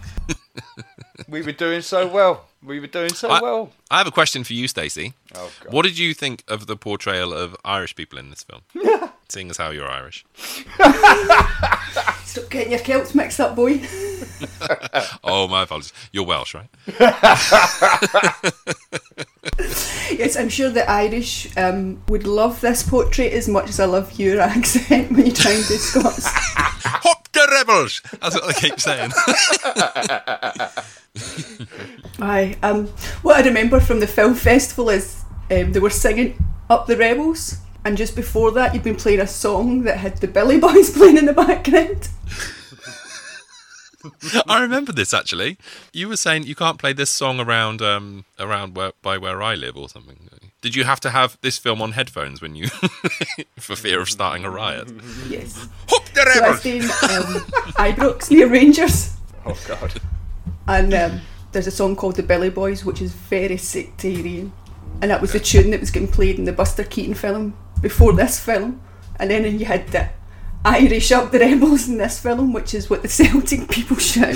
[1.31, 2.47] We were doing so well.
[2.61, 3.71] We were doing so I, well.
[3.89, 5.13] I have a question for you, Stacy.
[5.33, 5.73] Oh, God.
[5.73, 8.63] What did you think of the portrayal of Irish people in this film?
[9.29, 10.25] Seeing as how you're Irish.
[12.25, 13.81] Stop getting your Celts mixed up, boy.
[15.23, 15.93] Oh, my apologies.
[16.11, 16.69] You're Welsh, right?
[20.11, 24.19] Yes, I'm sure the Irish um, would love this portrait as much as I love
[24.19, 26.25] your accent when you try and do Scots.
[26.27, 28.01] Hop the rebels!
[28.21, 29.11] That's what they keep saying.
[32.19, 32.57] Aye.
[32.61, 32.87] Um,
[33.23, 37.57] what I remember from the film festival is um, they were singing Up the Rebels,
[37.85, 41.17] and just before that, you'd been playing a song that had the Billy Boys playing
[41.17, 42.09] in the background.
[44.47, 45.57] I remember this actually.
[45.93, 49.53] You were saying you can't play this song around um around where by where I
[49.53, 50.17] live or something.
[50.61, 52.67] Did you have to have this film on headphones when you
[53.59, 54.91] for fear of starting a riot?
[55.27, 55.67] Yes.
[55.89, 56.51] Hop the So I rebels!
[56.51, 57.41] was doing um,
[57.77, 59.15] Ibrox near Rangers,
[59.45, 59.93] Oh God.
[60.67, 64.51] and um, there's a song called The Billy Boys, which is very sectarian,
[65.01, 68.13] and that was the tune that was getting played in the Buster Keaton film before
[68.13, 68.81] this film,
[69.19, 70.09] and then you had the
[70.63, 74.35] Irish Up the Rebels in this film, which is what the Celtic people shout.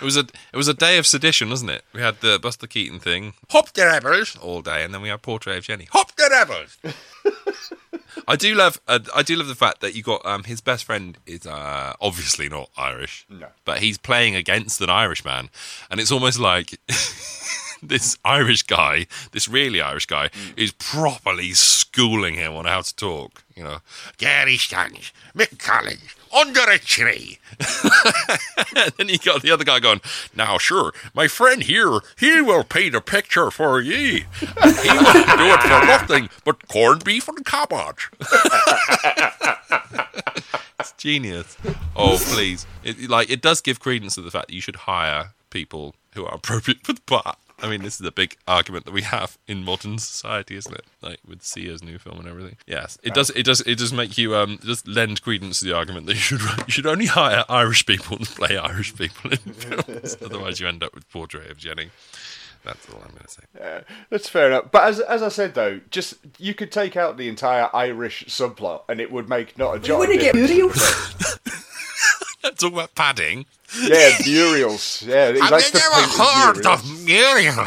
[0.00, 0.20] It was a
[0.52, 1.84] it was a day of sedition, wasn't it?
[1.92, 5.22] We had the Buster Keaton thing, hop the rebels all day, and then we had
[5.22, 6.78] Portrait of Jennie, hop the rebels.
[8.28, 10.84] I do love uh, I do love the fact that you got um his best
[10.84, 13.48] friend is uh obviously not Irish, No.
[13.64, 15.50] but he's playing against an Irishman,
[15.90, 16.80] and it's almost like.
[17.82, 20.52] This Irish guy, this really Irish guy, mm.
[20.56, 23.44] is properly schooling him on how to talk.
[23.54, 23.78] You know,
[24.18, 25.02] Gary Stanley,
[25.34, 27.38] Mick Collins, under a tree.
[27.58, 30.00] and then you got the other guy going,
[30.34, 34.24] Now, sure, my friend here, he will paint a picture for ye.
[34.40, 38.10] He will do it for nothing but corned beef and cabbage.
[40.80, 41.56] it's genius.
[41.94, 42.66] Oh, please!
[42.84, 46.26] It, like it does give credence to the fact that you should hire people who
[46.26, 47.38] are appropriate for the part.
[47.62, 50.84] I mean, this is a big argument that we have in modern society, isn't it?
[51.00, 52.56] Like with Sia's new film and everything.
[52.66, 53.30] Yes, it does.
[53.30, 53.62] It does.
[53.62, 56.64] It does make you um just lend credence to the argument that you should you
[56.68, 60.16] should only hire Irish people to play Irish people in films.
[60.22, 61.90] Otherwise, you end up with Portrait of Jennie.
[62.62, 63.84] That's all I'm going to say.
[64.10, 64.72] That's fair enough.
[64.72, 68.82] But as as I said though, just you could take out the entire Irish subplot
[68.88, 69.92] and it would make not a You jot.
[69.94, 70.50] of wouldn't get difference.
[70.50, 70.72] Muriel.
[72.58, 73.46] Talk about padding.
[73.82, 75.02] Yeah, Muriel's.
[75.02, 77.04] Yeah, he likes to paint his Muriels.
[77.04, 77.66] Muriel.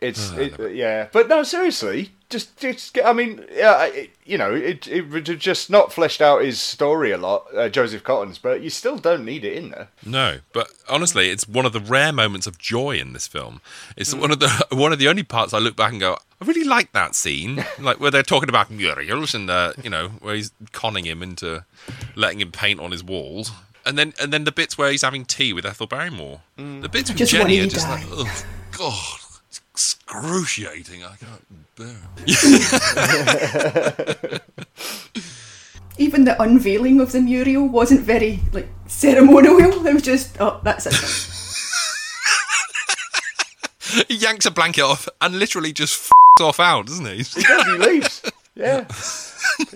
[0.00, 3.06] It's Oh, it, yeah, but no, seriously, just just get.
[3.06, 6.60] I mean, yeah, it, you know, it it would have just not fleshed out his
[6.60, 9.88] story a lot, uh, Joseph Cotten's, but you still don't need it in there.
[10.04, 13.60] No, but honestly, it's one of the rare moments of joy in this film.
[13.96, 14.20] It's Mm.
[14.20, 16.64] one of the one of the only parts I look back and go, I really
[16.64, 20.50] like that scene, like where they're talking about murals and uh, you know where he's
[20.72, 21.64] conning him into
[22.14, 23.52] letting him paint on his walls,
[23.86, 26.42] and then and then the bits where he's having tea with Ethel Barrymore.
[26.58, 26.82] Mm.
[26.82, 27.94] The bits with Just Jenny are just die.
[28.04, 28.44] like, oh
[28.76, 29.27] god, it's
[29.78, 31.04] excruciating.
[31.04, 31.94] I can't bear.
[32.26, 34.42] it.
[35.98, 39.86] Even the unveiling of the mural wasn't very like ceremonial.
[39.86, 40.94] It was just, oh, that's it.
[44.08, 46.10] he yanks a blanket off and literally just f-
[46.44, 47.18] off out, doesn't he?
[47.18, 48.22] He does, he leaves.
[48.56, 48.80] Yeah,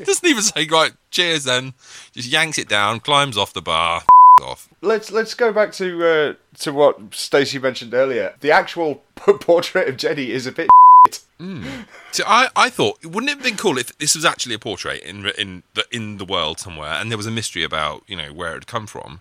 [0.04, 0.92] Doesn't even say right.
[1.12, 1.74] Cheers, then.
[2.12, 4.02] Just yanks it down, climbs off the bar,
[4.40, 4.68] off.
[4.80, 8.34] let's let's go back to uh, to what Stacy mentioned earlier.
[8.40, 10.68] The actual portrait of Jenny is a bit.
[12.12, 15.02] So I, I thought wouldn't it have been cool if this was actually a portrait
[15.02, 18.32] in in the in the world somewhere, and there was a mystery about you know
[18.32, 19.20] where it had come from.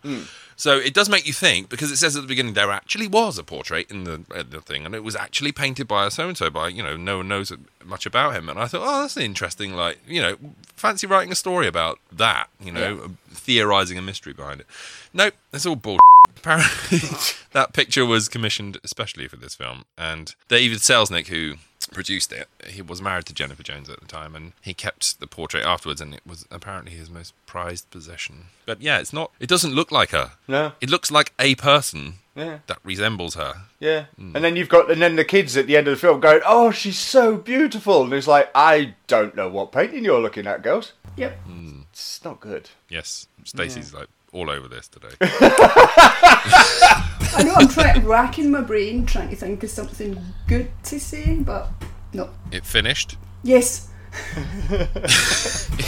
[0.56, 3.40] So it does make you think because it says at the beginning there actually was
[3.40, 6.28] a portrait in the, uh, the thing, and it was actually painted by a so
[6.28, 7.52] and so by you know no one knows
[7.84, 8.50] much about him.
[8.50, 10.38] And I thought, oh, that's interesting like you know
[10.76, 14.68] fancy writing a story about that, you know, theorizing a mystery behind it.
[15.14, 16.00] Nope, that's all bullshit.
[16.38, 17.00] Apparently,
[17.54, 21.56] that picture was commissioned especially for this film, and David Selznick, who
[21.92, 25.28] produced it, he was married to Jennifer Jones at the time, and he kept the
[25.28, 28.46] portrait afterwards, and it was apparently his most prized possession.
[28.66, 29.32] But yeah, it's not.
[29.40, 30.32] It doesn't look like her.
[30.48, 30.72] No.
[30.82, 32.60] it looks like a person Yeah.
[32.68, 33.64] that resembles her.
[33.80, 34.36] Yeah, hmm.
[34.36, 36.42] and then you've got, and then the kids at the end of the film going,
[36.46, 40.64] "Oh, she's so beautiful," and it's like, I don't know what painting you're looking at,
[40.64, 40.94] girls.
[41.18, 41.38] Yep.
[41.44, 41.82] Hmm.
[41.92, 42.70] It's not good.
[42.90, 45.10] Yes, Stacy's like all over this today.
[47.36, 50.18] I know I'm trying racking my brain trying to think of something
[50.48, 51.70] good to say, but
[52.14, 52.30] no.
[52.52, 53.18] it finished.
[53.44, 53.90] Yes.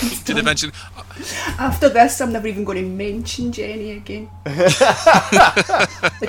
[0.06, 0.71] It did eventually.
[1.60, 4.29] After this, I'm never even going to mention Jenny again.
[4.45, 4.56] like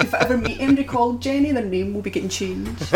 [0.02, 2.92] if I ever meet anybody called Jenny, their name will be getting changed.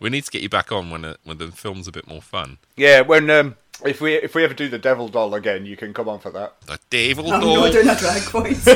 [0.00, 2.20] We need to get you back on when it, when the film's a bit more
[2.20, 2.58] fun.
[2.76, 5.94] Yeah, when um, if we if we ever do the Devil Doll again, you can
[5.94, 6.60] come on for that.
[6.66, 7.34] The devil Doll.
[7.34, 7.56] I'm doll.
[7.56, 8.68] not doing a drag voice.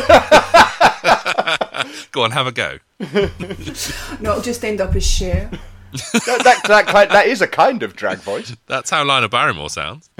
[2.12, 2.78] Go on, have a go.
[3.00, 5.50] no, it'll just end up as Cher.
[5.92, 8.54] That that that, that is a kind of drag voice.
[8.66, 10.10] That's how Lionel Barrymore sounds.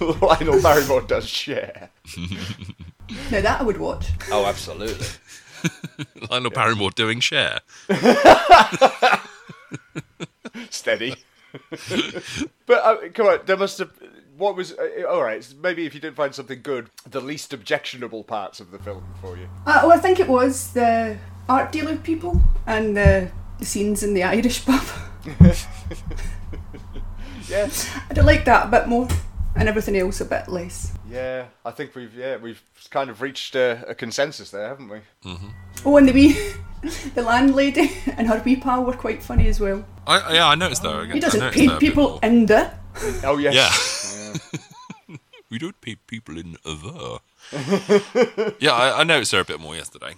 [0.00, 1.90] Lionel Barrymore does Cher.
[3.30, 4.08] Now that I would watch.
[4.30, 5.06] Oh, absolutely.
[6.30, 7.60] Lionel Barrymore doing Cher.
[10.70, 11.14] Steady.
[12.66, 13.90] but uh, come on, there must have.
[14.38, 15.46] What was uh, all right?
[15.60, 19.36] Maybe if you didn't find something good, the least objectionable parts of the film for
[19.36, 19.48] you.
[19.66, 24.14] Uh, well, I think it was the art dealer people and the, the scenes in
[24.14, 24.84] the Irish pub.
[27.48, 27.68] Yeah,
[28.10, 29.08] I would like that a bit more,
[29.56, 30.92] and everything else a bit less.
[31.10, 31.46] yeah.
[31.64, 34.98] I think we've yeah we've kind of reached uh, a consensus there, haven't we?
[35.24, 35.48] Mm-hmm.
[35.86, 36.36] Oh, and the wee,
[37.14, 39.82] the landlady and her wee pal were quite funny as well.
[40.06, 41.04] I, yeah, I noticed though.
[41.06, 42.70] He doesn't noticed paint that people in the.
[43.24, 43.54] Oh yes.
[43.54, 43.70] Yeah.
[45.50, 47.20] we don't pay people in the.
[48.60, 50.14] yeah, I, I noticed her a bit more yesterday.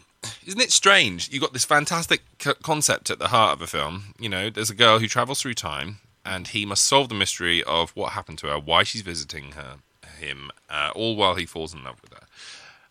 [0.46, 1.30] Isn't it strange?
[1.32, 4.14] You got this fantastic c- concept at the heart of a film.
[4.18, 7.62] You know, there's a girl who travels through time, and he must solve the mystery
[7.64, 9.76] of what happened to her, why she's visiting her,
[10.18, 12.26] him, uh, all while he falls in love with her.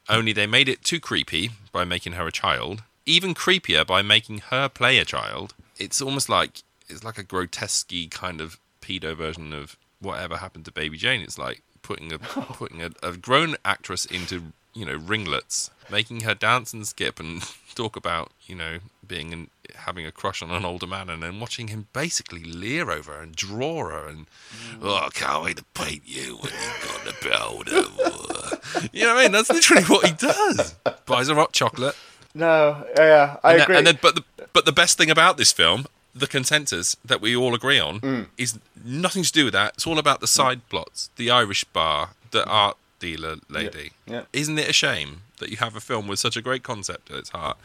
[0.07, 2.83] Only they made it too creepy by making her a child.
[3.05, 5.53] Even creepier by making her play a child.
[5.77, 10.71] It's almost like it's like a grotesque kind of pedo version of whatever happened to
[10.71, 11.21] Baby Jane.
[11.21, 16.35] It's like putting a putting a, a grown actress into you know ringlets, making her
[16.35, 17.43] dance and skip and
[17.75, 21.39] talk about you know being and having a crush on an older man, and then
[21.39, 24.79] watching him basically leer over her and draw her and mm.
[24.81, 28.89] oh, I can't wait to paint you when you've got the powder.
[28.93, 29.31] you know what I mean?
[29.31, 30.75] That's literally what he does.
[31.05, 31.95] Buys her hot chocolate.
[32.35, 32.85] No.
[32.97, 33.77] Yeah, I And then, agree.
[33.77, 35.85] and then, but the but the best thing about this film,
[36.19, 38.27] the consensus that we all agree on Mm.
[38.37, 39.73] is nothing to do with that.
[39.75, 43.91] It's all about the side plots, the Irish bar, the art dealer lady.
[44.05, 44.23] yeah.
[44.33, 47.17] Isn't it a shame that you have a film with such a great concept at
[47.17, 47.57] its heart,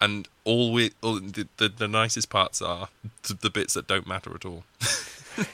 [0.00, 2.88] and all we all the, the, the nicest parts are
[3.22, 4.64] the, the bits that don't matter at all.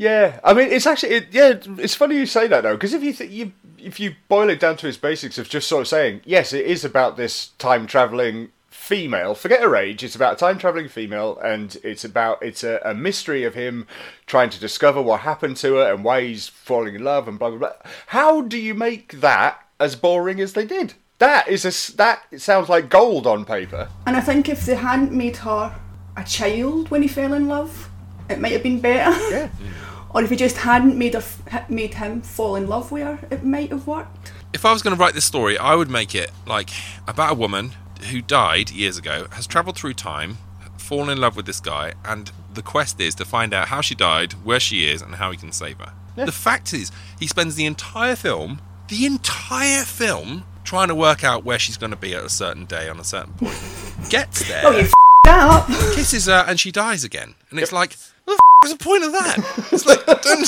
[0.00, 1.54] Yeah, I mean, it's actually it, yeah.
[1.76, 4.60] It's funny you say that though, because if you th- you if you boil it
[4.60, 7.84] down to its basics of just sort of saying yes, it is about this time
[7.88, 8.50] traveling
[8.88, 9.34] female.
[9.34, 10.02] Forget her age.
[10.02, 13.86] It's about a time traveling female, and it's about it's a, a mystery of him
[14.26, 17.50] trying to discover what happened to her and why he's falling in love and blah
[17.50, 17.72] blah blah.
[18.08, 20.94] How do you make that as boring as they did?
[21.18, 23.90] That is a that sounds like gold on paper.
[24.06, 25.78] And I think if they hadn't made her
[26.16, 27.90] a child when he fell in love,
[28.30, 29.16] it might have been better.
[29.30, 29.50] Yeah.
[30.14, 33.44] or if he just hadn't made her, made him fall in love with her, it
[33.44, 34.32] might have worked.
[34.54, 36.70] If I was going to write this story, I would make it like
[37.06, 37.72] about a woman
[38.10, 40.38] who died years ago, has travelled through time,
[40.76, 43.94] fallen in love with this guy, and the quest is to find out how she
[43.94, 45.92] died, where she is, and how he can save her.
[46.16, 51.44] The fact is, he spends the entire film, the entire film, trying to work out
[51.44, 53.56] where she's going to be at a certain day on a certain point.
[54.10, 54.92] Gets there, Oh, you f-
[55.28, 55.66] up.
[55.94, 57.34] kisses her, and she dies again.
[57.50, 59.68] And it's like, what the f- is the point of that?
[59.72, 60.44] It's like, don't.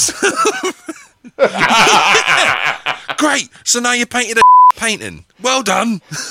[3.19, 3.49] Great.
[3.65, 4.41] So now you painted a
[4.77, 5.25] painting.
[5.41, 6.01] Well done.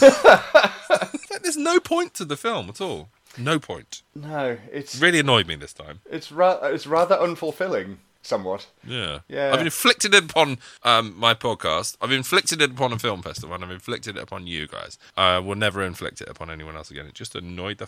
[1.42, 3.10] There's no point to the film at all.
[3.38, 4.02] No point.
[4.16, 6.02] No, it's Really annoyed me this time.
[6.10, 8.68] it's ra- it's rather unfulfilling, somewhat.
[8.86, 9.20] Yeah.
[9.28, 9.52] Yeah.
[9.54, 11.96] I've inflicted it upon um, my podcast.
[12.02, 14.98] I've inflicted it upon a film festival, and I've inflicted it upon you guys.
[15.16, 17.06] I will never inflict it upon anyone else again.
[17.06, 17.88] It just annoyed the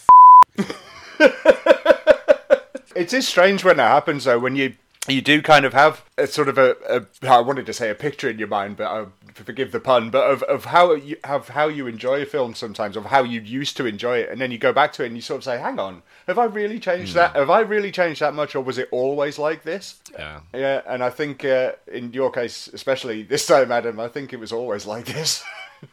[0.60, 0.78] f-
[2.96, 4.38] It is strange when that happens, though.
[4.40, 4.76] When you
[5.08, 7.96] you do kind of have a sort of a, a I wanted to say a
[7.96, 11.50] picture in your mind, but uh, forgive the pun, but of, of how you have
[11.50, 14.52] how you enjoy a film sometimes, of how you used to enjoy it, and then
[14.52, 16.80] you go back to it and you sort of say, "Hang on, have I really
[16.80, 17.36] changed that?
[17.36, 20.42] Have I really changed that much, or was it always like this?" Yeah.
[20.54, 24.40] Yeah, and I think uh, in your case, especially this time, Adam, I think it
[24.40, 25.44] was always like this.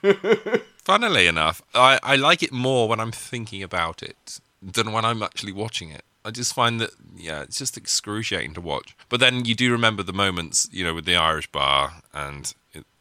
[0.85, 5.23] Funnily enough, I, I like it more when I'm thinking about it than when I'm
[5.23, 6.03] actually watching it.
[6.25, 8.97] I just find that, yeah, it's just excruciating to watch.
[9.09, 12.53] But then you do remember the moments, you know, with the Irish bar and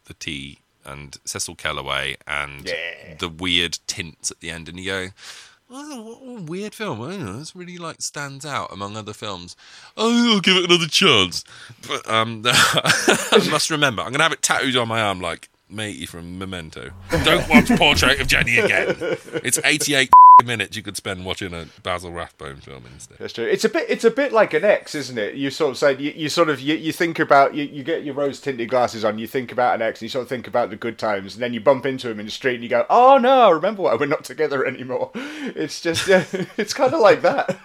[0.06, 3.16] the tea and Cecil Kellaway and Yeah.
[3.20, 5.08] the weird tints at the end, and you go,
[5.70, 7.02] Oh, what a weird film.
[7.02, 7.40] I don't know.
[7.40, 9.58] This really like stands out among other films.
[9.98, 11.44] Oh, I'll give it another chance.
[11.86, 16.06] But um, I must remember, I'm gonna have it tattooed on my arm like matey
[16.06, 16.92] from Memento.
[17.24, 18.96] Don't watch Portrait of Jennie again.
[19.44, 20.10] It's 88
[20.46, 23.18] minutes you could spend watching a Basil Rathbone film instead.
[23.18, 23.46] That's true.
[23.46, 23.90] It's a bit.
[23.90, 25.36] It's a bit like an ex, isn't it?
[25.36, 28.04] You sort of say you, you sort of you, you think about you, you get
[28.04, 29.18] your rose tinted glasses on.
[29.18, 31.42] You think about an ex, and you sort of think about the good times, and
[31.42, 33.82] then you bump into him in the street, and you go, "Oh no, I remember
[33.84, 35.12] why we're not together anymore."
[35.56, 36.26] It's just yeah,
[36.58, 37.58] it's kind of like that.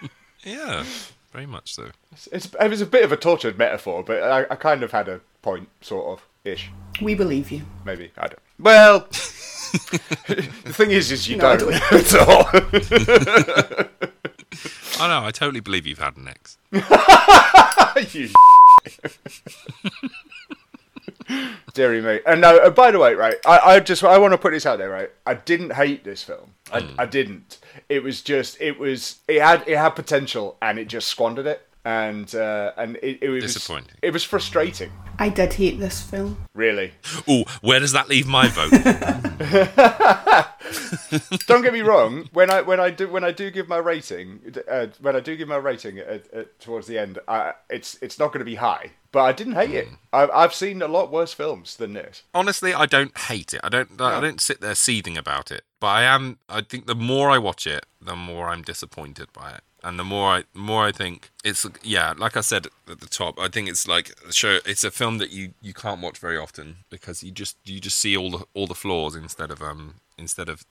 [0.45, 0.85] Yeah,
[1.33, 1.91] very much so.
[2.31, 5.09] It's it was a bit of a tortured metaphor, but I, I kind of had
[5.09, 6.71] a point, sort of ish,
[7.03, 7.63] We believe you.
[7.85, 8.11] maybe.
[8.17, 8.39] I don't.
[8.59, 11.71] Well, the thing is, is you No, don't.
[11.71, 11.83] don't.
[11.91, 12.45] That's all.
[15.05, 16.59] I know, I totally believe you've had an ex.
[18.15, 18.29] you
[21.75, 22.21] Deary me.
[22.27, 24.67] And no, uh, by the way, right, I, I just I want to put this
[24.67, 25.11] out there, right?
[25.27, 26.51] I didn't hate this film.
[26.73, 27.59] I, I didn't.
[27.89, 31.67] It was just it was it had it had potential and it just squandered it.
[31.85, 33.97] And uh, and it, it was Disappointing.
[34.03, 36.37] It was frustrating, I did hate this film.
[36.55, 36.93] really.
[37.29, 38.73] Oh, where does that leave my vote?
[41.47, 42.29] Don't get me wrong.
[42.33, 45.37] When I when I do when I do give my rating, uh, when I do
[45.37, 48.57] give my rating at, at, towards the end, I, it's it's not going to be
[48.57, 48.93] high.
[49.11, 49.89] But I didn't hate it.
[50.13, 52.23] I've I've seen a lot worse films than this.
[52.33, 53.61] Honestly, I don't hate it.
[53.63, 54.01] I don't.
[54.01, 55.65] I don't sit there seething about it.
[55.81, 56.39] But I am.
[56.49, 60.05] I think the more I watch it, the more I'm disappointed by it, and the
[60.05, 61.67] more I, more I think it's.
[61.83, 64.59] Yeah, like I said at the top, I think it's like a show.
[64.65, 67.99] It's a film that you you can't watch very often because you just you just
[67.99, 70.65] see all the all the flaws instead of um instead of.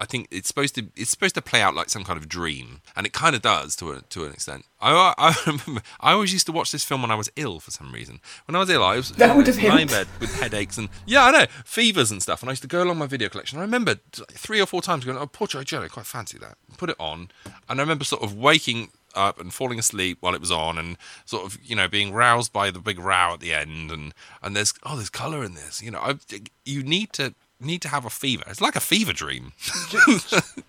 [0.00, 2.80] I think it's supposed to it's supposed to play out like some kind of dream,
[2.96, 4.64] and it kind of does to a, to an extent.
[4.80, 7.70] I I remember I always used to watch this film when I was ill for
[7.70, 8.20] some reason.
[8.46, 11.24] When I was ill, I was That would have in bed with headaches and yeah,
[11.24, 12.42] I know fevers and stuff.
[12.42, 13.58] And I used to go along my video collection.
[13.58, 13.96] I remember
[14.30, 17.30] three or four times going, "Oh, Portrait Jelly, quite fancy that." Put it on,
[17.68, 20.96] and I remember sort of waking up and falling asleep while it was on, and
[21.24, 23.90] sort of you know being roused by the big row at the end.
[23.90, 25.82] And and there's oh, there's color in this.
[25.82, 26.18] You know, I,
[26.64, 27.34] you need to
[27.64, 28.44] need to have a fever.
[28.46, 29.52] It's like a fever dream.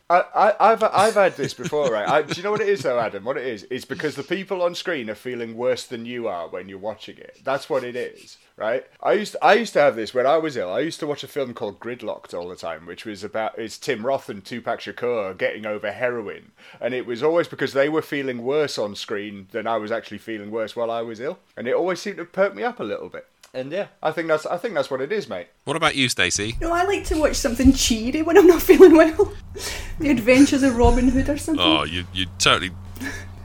[0.10, 2.08] I, I've I've had this before, right?
[2.08, 3.24] I, do you know what it is, though, Adam?
[3.24, 3.66] What it is?
[3.72, 7.18] It's because the people on screen are feeling worse than you are when you're watching
[7.18, 7.40] it.
[7.44, 8.86] That's what it is, right?
[9.02, 10.72] I used to, I used to have this when I was ill.
[10.72, 13.78] I used to watch a film called Gridlock'd all the time, which was about it's
[13.78, 18.02] Tim Roth and Tupac Shakur getting over heroin, and it was always because they were
[18.04, 21.68] feeling worse on screen than I was actually feeling worse while I was ill, and
[21.68, 23.28] it always seemed to perk me up a little bit.
[23.56, 25.46] And yeah, I think that's I think that's what it is, mate.
[25.66, 26.56] What about you, Stacy?
[26.60, 29.32] No, I like to watch something cheery when I'm not feeling well.
[30.00, 31.64] the Adventures of Robin Hood or something.
[31.64, 32.72] Oh, you you totally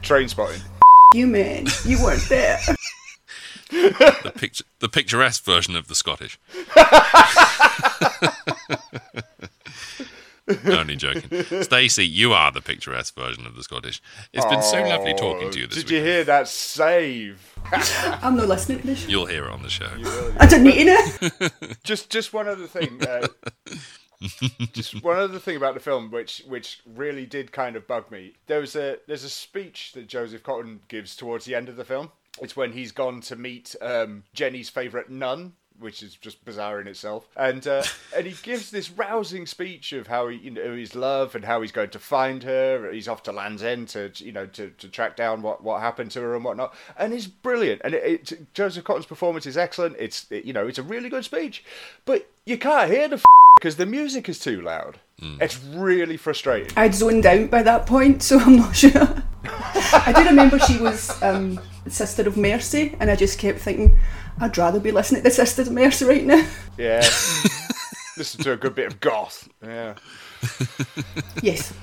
[0.01, 0.61] Trainspotting.
[1.13, 2.59] You man, you weren't there.
[3.69, 6.39] the picture the picturesque version of the Scottish.
[10.65, 11.43] Only joking.
[11.63, 14.01] Stacy, you are the picturesque version of the Scottish.
[14.33, 15.91] It's been so lovely talking to you this Did week.
[15.91, 17.55] you hear that save?
[18.21, 19.07] I'm not listening to this.
[19.07, 19.89] You'll hear it on the show.
[20.39, 21.49] I don't need to know.
[21.83, 23.01] just just one other thing.
[23.05, 23.27] Uh,
[24.73, 28.33] just one other thing about the film, which which really did kind of bug me.
[28.47, 31.85] There was a there's a speech that Joseph Cotten gives towards the end of the
[31.85, 32.11] film.
[32.41, 35.53] It's when he's gone to meet um, Jennie's favourite nun.
[35.79, 37.83] Which is just bizarre in itself, and uh,
[38.15, 41.61] and he gives this rousing speech of how he, you know, his love and how
[41.61, 42.91] he's going to find her.
[42.91, 46.11] He's off to Land's End to, you know, to, to track down what, what happened
[46.11, 46.73] to her and whatnot.
[46.97, 47.81] And it's brilliant.
[47.83, 49.95] And it, it, Joseph Cotten's performance is excellent.
[49.99, 51.63] It's, it, you know, it's a really good speech,
[52.05, 53.23] but you can't hear the f-
[53.57, 54.99] because the music is too loud.
[55.41, 56.71] It's really frustrating.
[56.77, 59.23] I'd zoned out by that point, so I'm not sure.
[59.93, 63.97] I do remember she was um, Sister of Mercy, and I just kept thinking,
[64.39, 66.45] I'd rather be listening to Sister of Mercy right now.
[66.77, 67.01] Yeah.
[68.17, 69.49] Listen to a good bit of goth.
[69.63, 69.95] Yeah.
[71.41, 71.73] Yes.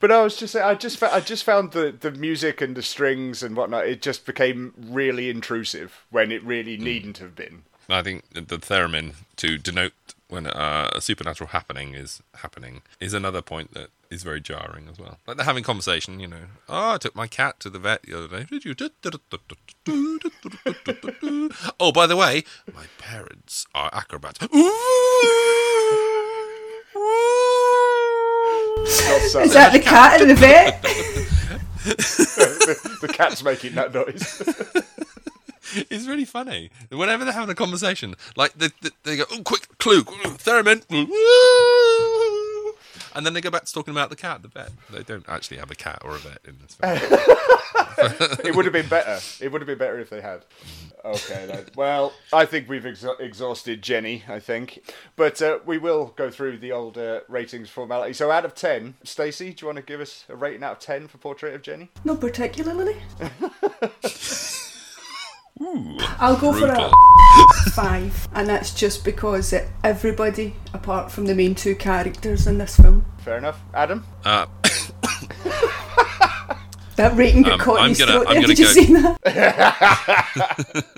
[0.00, 2.82] But I was just saying, I just, I just found the, the music and the
[2.82, 3.86] strings and whatnot.
[3.86, 7.64] It just became really intrusive when it really needn't have been.
[7.88, 9.92] I think the theremin to denote
[10.30, 14.98] when uh, a supernatural happening is happening is another point that is very jarring as
[14.98, 15.18] well.
[15.26, 16.44] Like they're having conversation, you know.
[16.68, 18.46] Oh, I took my cat to the vet the other day.
[18.50, 18.74] Did you?
[21.78, 24.40] Oh, by the way, my parents are acrobats.
[24.40, 24.50] Not
[29.44, 30.82] Is that the cat in the vet?
[30.82, 30.88] the,
[33.02, 34.42] the cat's making that noise.
[35.90, 36.70] It's really funny.
[36.90, 40.82] Whenever they're having a conversation, like they, they, they go, "Oh, quick clue, theremin,"
[43.14, 44.70] and then they go back to talking about the cat, the vet.
[44.90, 46.98] They don't actually have a cat or a vet in this film.
[48.44, 49.18] it would have been better.
[49.40, 50.44] It would have been better if they had.
[51.04, 51.66] Okay, then.
[51.76, 54.92] Well, I think we've ex- exhausted Jennie, I think.
[55.16, 58.12] But uh, we will go through the old uh, ratings formality.
[58.12, 60.78] So out of 10, Stacy, do you want to give us a rating out of
[60.80, 61.90] 10 for Portrait of Jennie?
[62.04, 62.96] Not particularly.
[66.18, 66.90] I'll go for a
[67.72, 72.76] five, and that's just because uh, everybody, apart from the main two characters in this
[72.76, 73.60] film, Fair enough.
[73.74, 74.04] Adam?
[74.24, 74.46] Uh,
[76.96, 78.34] that rating got Um, caught in I'm his gonna- I'm there.
[78.34, 79.16] gonna Did you go- see that?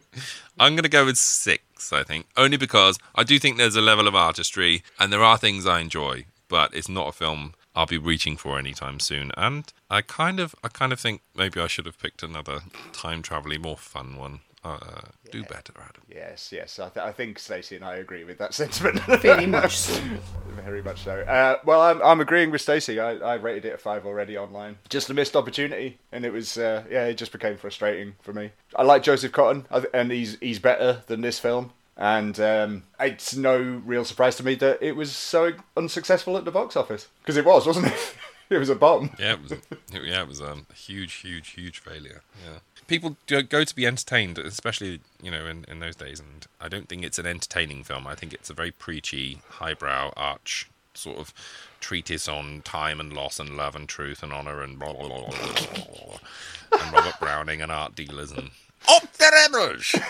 [0.58, 3.80] I'm going to go with six, I think, only because I do think there's a
[3.80, 7.86] level of artistry and there are things I enjoy, but it's not a film I'll
[7.86, 9.30] be reaching for anytime soon.
[9.36, 12.60] And I kind of, I kind of think maybe I should have picked another
[12.92, 14.40] time traveling, more fun one.
[14.62, 15.00] Uh,
[15.30, 16.02] Do better, Adam.
[16.06, 16.78] Yes, yes.
[16.78, 19.00] I, th- I think Stacy and I agree with that sentiment.
[19.22, 19.98] Very much so.
[20.66, 21.20] Very much so.
[21.20, 23.00] Uh, well, I'm, I'm agreeing with Stacy.
[23.00, 24.76] I, I rated it a five already online.
[24.90, 28.50] Just a missed opportunity, and it was uh, yeah, it just became frustrating for me.
[28.76, 29.64] I like Joseph Cotten,
[29.94, 31.72] and he's he's better than this film.
[32.00, 36.50] And um, it's no real surprise to me that it was so unsuccessful at the
[36.50, 38.14] box office because it was, wasn't it?
[38.48, 39.10] it was a bomb.
[39.18, 39.52] Yeah, it was.
[39.92, 42.22] Yeah, it was um, a huge, huge, huge failure.
[42.42, 46.20] Yeah, people do go to be entertained, especially you know in, in those days.
[46.20, 48.06] And I don't think it's an entertaining film.
[48.06, 51.34] I think it's a very preachy, highbrow, arch sort of
[51.80, 55.18] treatise on time and loss and love and truth and honor and blah blah blah,
[55.18, 56.80] blah, blah, blah.
[56.80, 58.50] and Robert Browning and art dealers and
[58.88, 60.00] operables.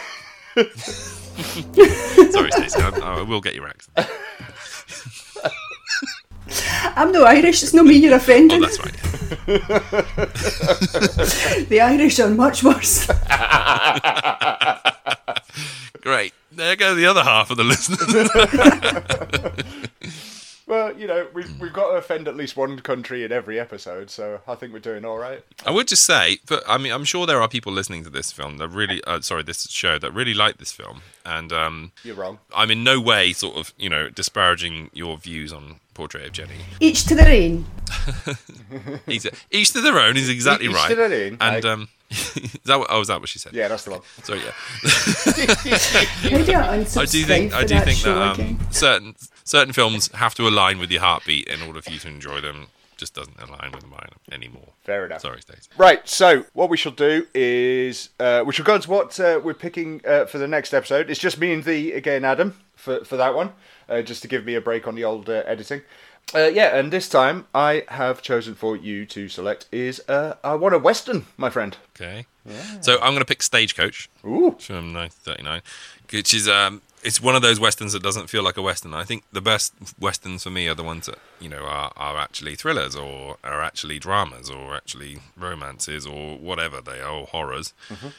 [2.33, 2.81] Sorry, Stacy.
[2.81, 4.09] I, I will get your accent.
[6.97, 8.61] I'm no Irish, it's not me you're Oh, offending.
[8.61, 8.93] that's right.
[11.69, 13.07] the Irish are much worse.
[16.01, 16.33] Great.
[16.53, 18.01] There go the other half of the listeners.
[20.71, 24.09] Well, you know, we've we've got to offend at least one country in every episode,
[24.09, 25.43] so I think we're doing all right.
[25.67, 28.31] I would just say, but I mean, I'm sure there are people listening to this
[28.31, 32.15] film that really, uh, sorry, this show that really like this film, and um, You're
[32.15, 32.39] wrong.
[32.55, 36.55] I'm in no way sort of, you know, disparaging your views on Portrait of Jennie.
[36.79, 37.65] Each to their own.
[39.09, 40.89] Each, each to their own is exactly Each right.
[40.89, 43.53] to their own, and I- um, Is that what, oh, is that what she said?
[43.53, 44.01] Yeah, that's the one.
[44.25, 44.51] Sorry, yeah.
[47.01, 49.15] I do think I do that think that um, certain
[49.51, 52.69] certain films have to align with your heartbeat in order for you to enjoy them.
[52.97, 54.69] Just doesn't align with mine anymore.
[54.85, 55.23] Fair enough.
[55.23, 55.69] Sorry, Stacy.
[55.77, 59.55] Right, so what we shall do is uh, we shall go into what uh, we're
[59.55, 61.11] picking uh, for the next episode.
[61.11, 63.53] It's just me and thee again, Adam, for, for that one,
[63.89, 65.83] uh, just to give me a break on the old uh, editing.
[66.33, 70.55] Uh, yeah, and this time I have chosen for you to select is uh, I
[70.55, 71.77] want a western, my friend.
[71.97, 72.27] Okay.
[72.81, 75.63] So I'm going to pick Stagecoach Ooh, from 1939,
[76.11, 78.95] which is um, it's one of those westerns that doesn't feel like a western.
[78.95, 82.19] I think the best westerns for me are the ones that you know are, are
[82.19, 87.73] actually thrillers or are actually dramas or actually romances or whatever they are, or horrors,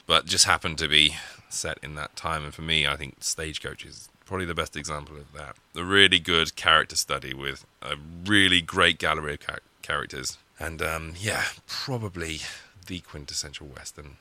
[0.05, 1.15] but just happen to be
[1.49, 2.43] set in that time.
[2.43, 5.55] And for me, I think Stagecoach is probably the best example of that.
[5.75, 11.13] A really good character study with a really great gallery of cha- characters, and um,
[11.19, 12.39] yeah, probably
[12.87, 14.17] the quintessential western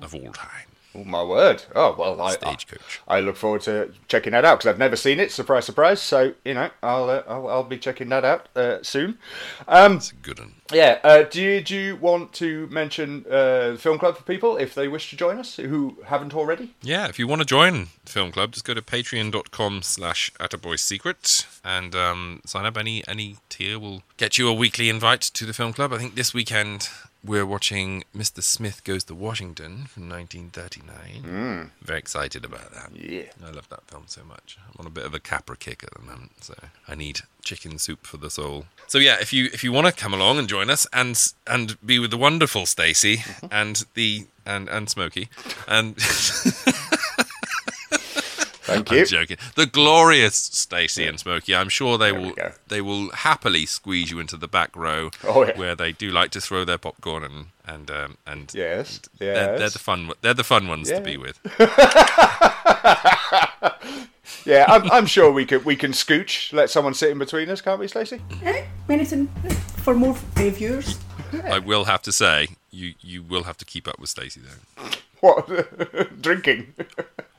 [0.00, 0.68] of all time.
[0.94, 1.64] Oh my word.
[1.74, 3.00] Oh well, I, I, Stagecoach.
[3.08, 5.32] I look forward to checking that out because I've never seen it.
[5.32, 6.00] Surprise, surprise.
[6.00, 9.18] So you know, I'll uh, I'll, I'll be checking that out uh, soon.
[9.68, 10.54] Um, It's a good one.
[10.72, 10.98] Yeah.
[11.04, 14.88] Uh, do you do you want to mention uh, film club for people if they
[14.88, 16.74] wish to join us who haven't already?
[16.82, 20.32] Yeah, if you want to join Film Club, just go to patreon.com slash
[20.76, 22.76] secret and um, sign up.
[22.76, 25.92] Any any tier will get you a weekly invite to the film club.
[25.92, 26.88] I think this weekend
[27.24, 28.42] we're watching Mr.
[28.42, 31.22] Smith Goes to Washington from 1939.
[31.22, 31.70] Mm.
[31.82, 32.90] Very excited about that.
[32.94, 33.30] Yeah.
[33.44, 34.58] I love that film so much.
[34.68, 36.54] I'm on a bit of a Capra kick at the moment, so
[36.86, 38.66] I need chicken soup for the soul.
[38.86, 41.78] So yeah, if you if you want to come along and join us and and
[41.84, 43.46] be with the wonderful Stacy mm-hmm.
[43.50, 45.28] and the and and Smokey
[45.66, 45.96] and
[48.64, 49.06] Thank I'm you.
[49.06, 49.36] joking.
[49.56, 51.54] The glorious Stacy and Smokey.
[51.54, 52.34] I'm sure they There will
[52.68, 55.56] they will happily squeeze you into the back row Oh, yeah.
[55.58, 59.70] where they do like to throw their popcorn and and um, and Yes, they're, they're
[59.70, 60.98] the fun they're the fun ones Yeah.
[60.98, 61.38] to be with.
[64.46, 66.52] Yeah, I'm, I'm sure we could we can scooch.
[66.52, 68.20] Let someone sit in between us, can't we, Stacy?
[68.42, 69.26] Eh, anything
[69.78, 70.98] for more viewers?
[71.44, 74.88] I will have to say you you will have to keep up with Stacy though.
[75.24, 75.48] What?
[76.20, 76.74] Drinking.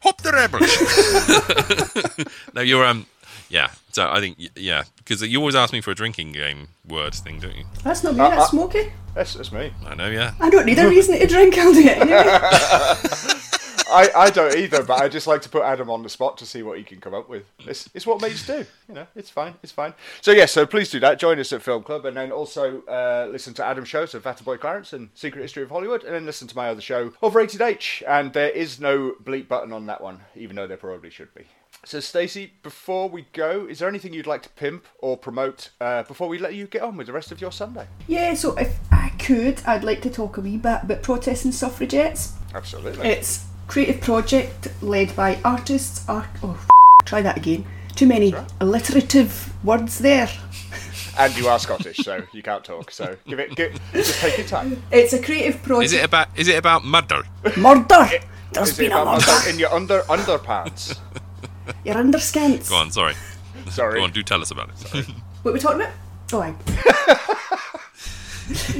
[0.02, 2.26] Hop the rebels.
[2.56, 3.06] no, you're um
[3.48, 3.70] yeah.
[3.92, 7.40] So I think yeah because you always ask me for a drinking game word thing,
[7.40, 7.66] don't you?
[7.84, 8.92] That's not me, Uh, that's uh, Smokey.
[9.14, 9.72] That's, that's me.
[9.86, 10.34] I know, yeah.
[10.40, 13.40] I don't need a reason to drink, I'll do it anyway.
[13.90, 16.46] I, I don't either, but I just like to put Adam on the spot to
[16.46, 17.46] see what he can come up with.
[17.60, 19.08] It's, it's what mates do, you know.
[19.16, 19.94] It's fine, it's fine.
[20.22, 21.20] So yeah, so please do that.
[21.20, 24.44] Join us at Film Club, and then also uh, listen to Adam's show, so Vata
[24.44, 27.62] Boy Clarence and Secret History of Hollywood, and then listen to my other show, Overrated
[27.62, 28.04] H.
[28.08, 31.46] And there is no bleep button on that one, even though there probably should be.
[31.84, 36.04] So Stacy, before we go, is there anything you'd like to pimp or promote uh,
[36.04, 37.88] before we let you get on with the rest of your Sunday?
[38.08, 42.34] yeah, so if I could, I'd like to talk a wee bit about protesting suffragettes.
[42.56, 43.08] Absolutely.
[43.08, 46.08] It's creative project led by artists.
[46.10, 46.68] Art- oh, f-
[47.06, 47.66] try that again.
[47.96, 50.30] Too many alliterative words there.
[51.18, 52.92] And you are Scottish, so you can't talk.
[52.92, 54.84] So give it, give, just take your time.
[54.92, 55.86] It's a creative project.
[55.86, 57.24] Is it about is it about murder?
[57.56, 58.10] murder?
[58.52, 59.32] There's Is it been a about murder.
[59.32, 60.98] murder in your under underpants?
[61.84, 62.70] Your underskins.
[62.70, 63.16] Go on, sorry.
[63.72, 63.98] Sorry.
[64.00, 65.08] Go on, do tell us about it.
[65.42, 65.94] What were we talking about?
[66.34, 66.54] Oh, aye.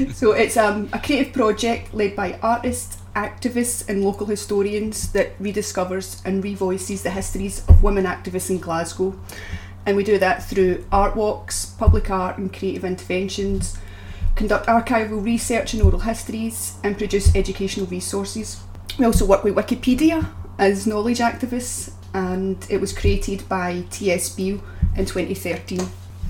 [0.12, 6.24] so it's um, a creative project led by artists, activists, and local historians that rediscovers
[6.24, 9.18] and revoices the histories of women activists in Glasgow.
[9.86, 13.76] And we do that through art walks, public art, and creative interventions,
[14.34, 18.60] conduct archival research and oral histories, and produce educational resources.
[18.98, 24.60] We also work with Wikipedia as knowledge activists, and it was created by TSB
[24.96, 25.80] in 2013.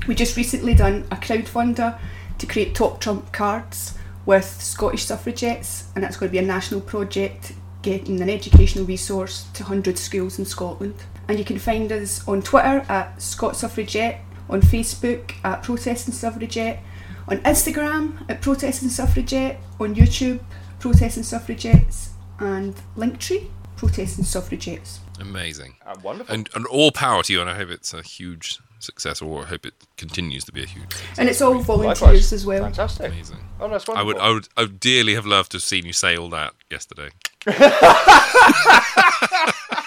[0.07, 1.99] We just recently done a crowdfunder
[2.39, 3.95] to create top trump cards
[4.27, 7.53] with Scottish suffragettes, and that's going to be a national project
[7.83, 10.95] getting an educational resource to 100 schools in Scotland.
[11.29, 14.21] And you can find us on Twitter at Scott Suffragette,
[14.51, 16.83] on Facebook at Protesting Suffragette,
[17.29, 20.41] on Instagram at Protesting Suffragette, on YouTube
[20.81, 22.11] Protesting Suffragettes,
[22.41, 25.01] and Linktree Protesting Suffragettes.
[25.21, 25.77] Amazing.
[25.85, 26.35] Uh, wonderful.
[26.35, 29.47] And and all power to you, and I hope it's a huge success, or I
[29.47, 31.19] hope it continues to be a huge success.
[31.19, 32.33] And it's all volunteers Likewise.
[32.33, 32.63] as well.
[32.63, 33.13] Fantastic.
[33.13, 33.39] Amazing.
[33.61, 35.93] Oh, that's I would, I would, I would dearly have loved to have seen you
[35.93, 37.11] say all that yesterday.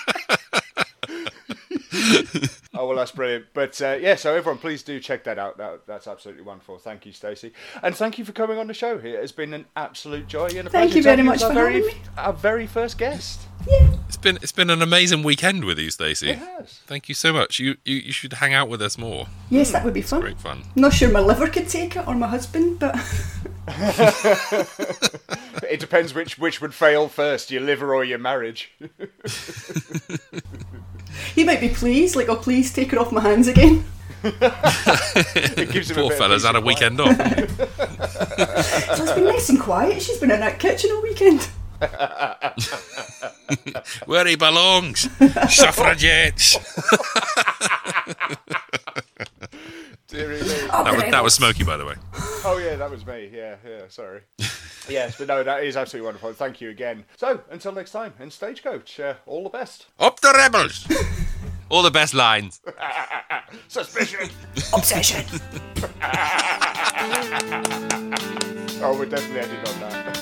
[2.71, 3.47] Oh well, that's brilliant.
[3.53, 5.57] But uh, yeah, so everyone, please do check that out.
[5.57, 6.77] That, that's absolutely wonderful.
[6.77, 7.51] Thank you, Stacy,
[7.81, 8.99] and thank you for coming on the show.
[8.99, 11.55] Here, it's been an absolute joy and a Thank pleasure you very much our for
[11.55, 12.01] very, having me.
[12.17, 13.41] Our very first guest.
[13.67, 13.95] Yeah.
[14.07, 16.29] It's been, it's been an amazing weekend with you, Stacy.
[16.29, 16.79] It has.
[16.85, 17.59] Thank you so much.
[17.59, 19.27] You, you, you should hang out with us more.
[19.49, 20.21] Yes, that would be fun.
[20.21, 20.63] Great fun.
[20.75, 22.95] Not sure my liver could take it or my husband, but
[25.69, 28.71] It depends which which would fail first, your liver or your marriage.
[31.35, 33.85] He might be pleased, like, oh, please take it off my hands again.
[34.21, 37.15] It gives him Poor bit fella's peace had a weekend off.
[38.97, 40.01] So it's been nice and quiet.
[40.01, 41.49] She's been in that kitchen all weekend.
[44.05, 45.07] Where he belongs.
[45.49, 46.57] Suffragettes.
[50.09, 50.49] Dearie me.
[50.73, 51.95] Oh, that was, that was Smokey, by the way.
[52.43, 53.29] Oh yeah, that was me.
[53.31, 53.81] Yeah, yeah.
[53.89, 54.21] Sorry.
[54.89, 56.33] Yes, but no, that is absolutely wonderful.
[56.33, 57.05] Thank you again.
[57.17, 59.87] So until next time, in Stagecoach, uh, all the best.
[59.99, 60.87] Up the rebels.
[61.69, 62.61] All the best lines.
[63.67, 64.27] Suspicion.
[64.73, 65.23] Obsession.
[68.81, 70.18] oh, we're definitely ending on that.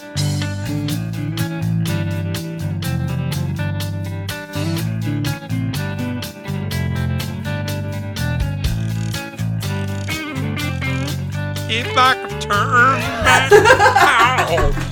[11.70, 12.50] If I could turn
[13.24, 13.52] back.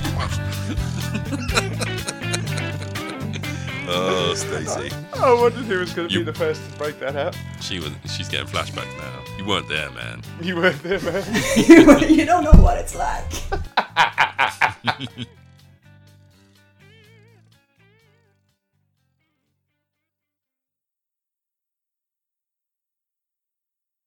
[3.88, 4.90] oh, Stacy.
[5.14, 7.36] I wondered who was going to You- be the first to break that out.
[7.60, 7.90] She was.
[8.14, 9.22] She's getting flashbacks now.
[9.38, 10.22] You weren't there, man.
[10.42, 11.24] You weren't there, man.
[12.10, 13.24] you don't know what it's like.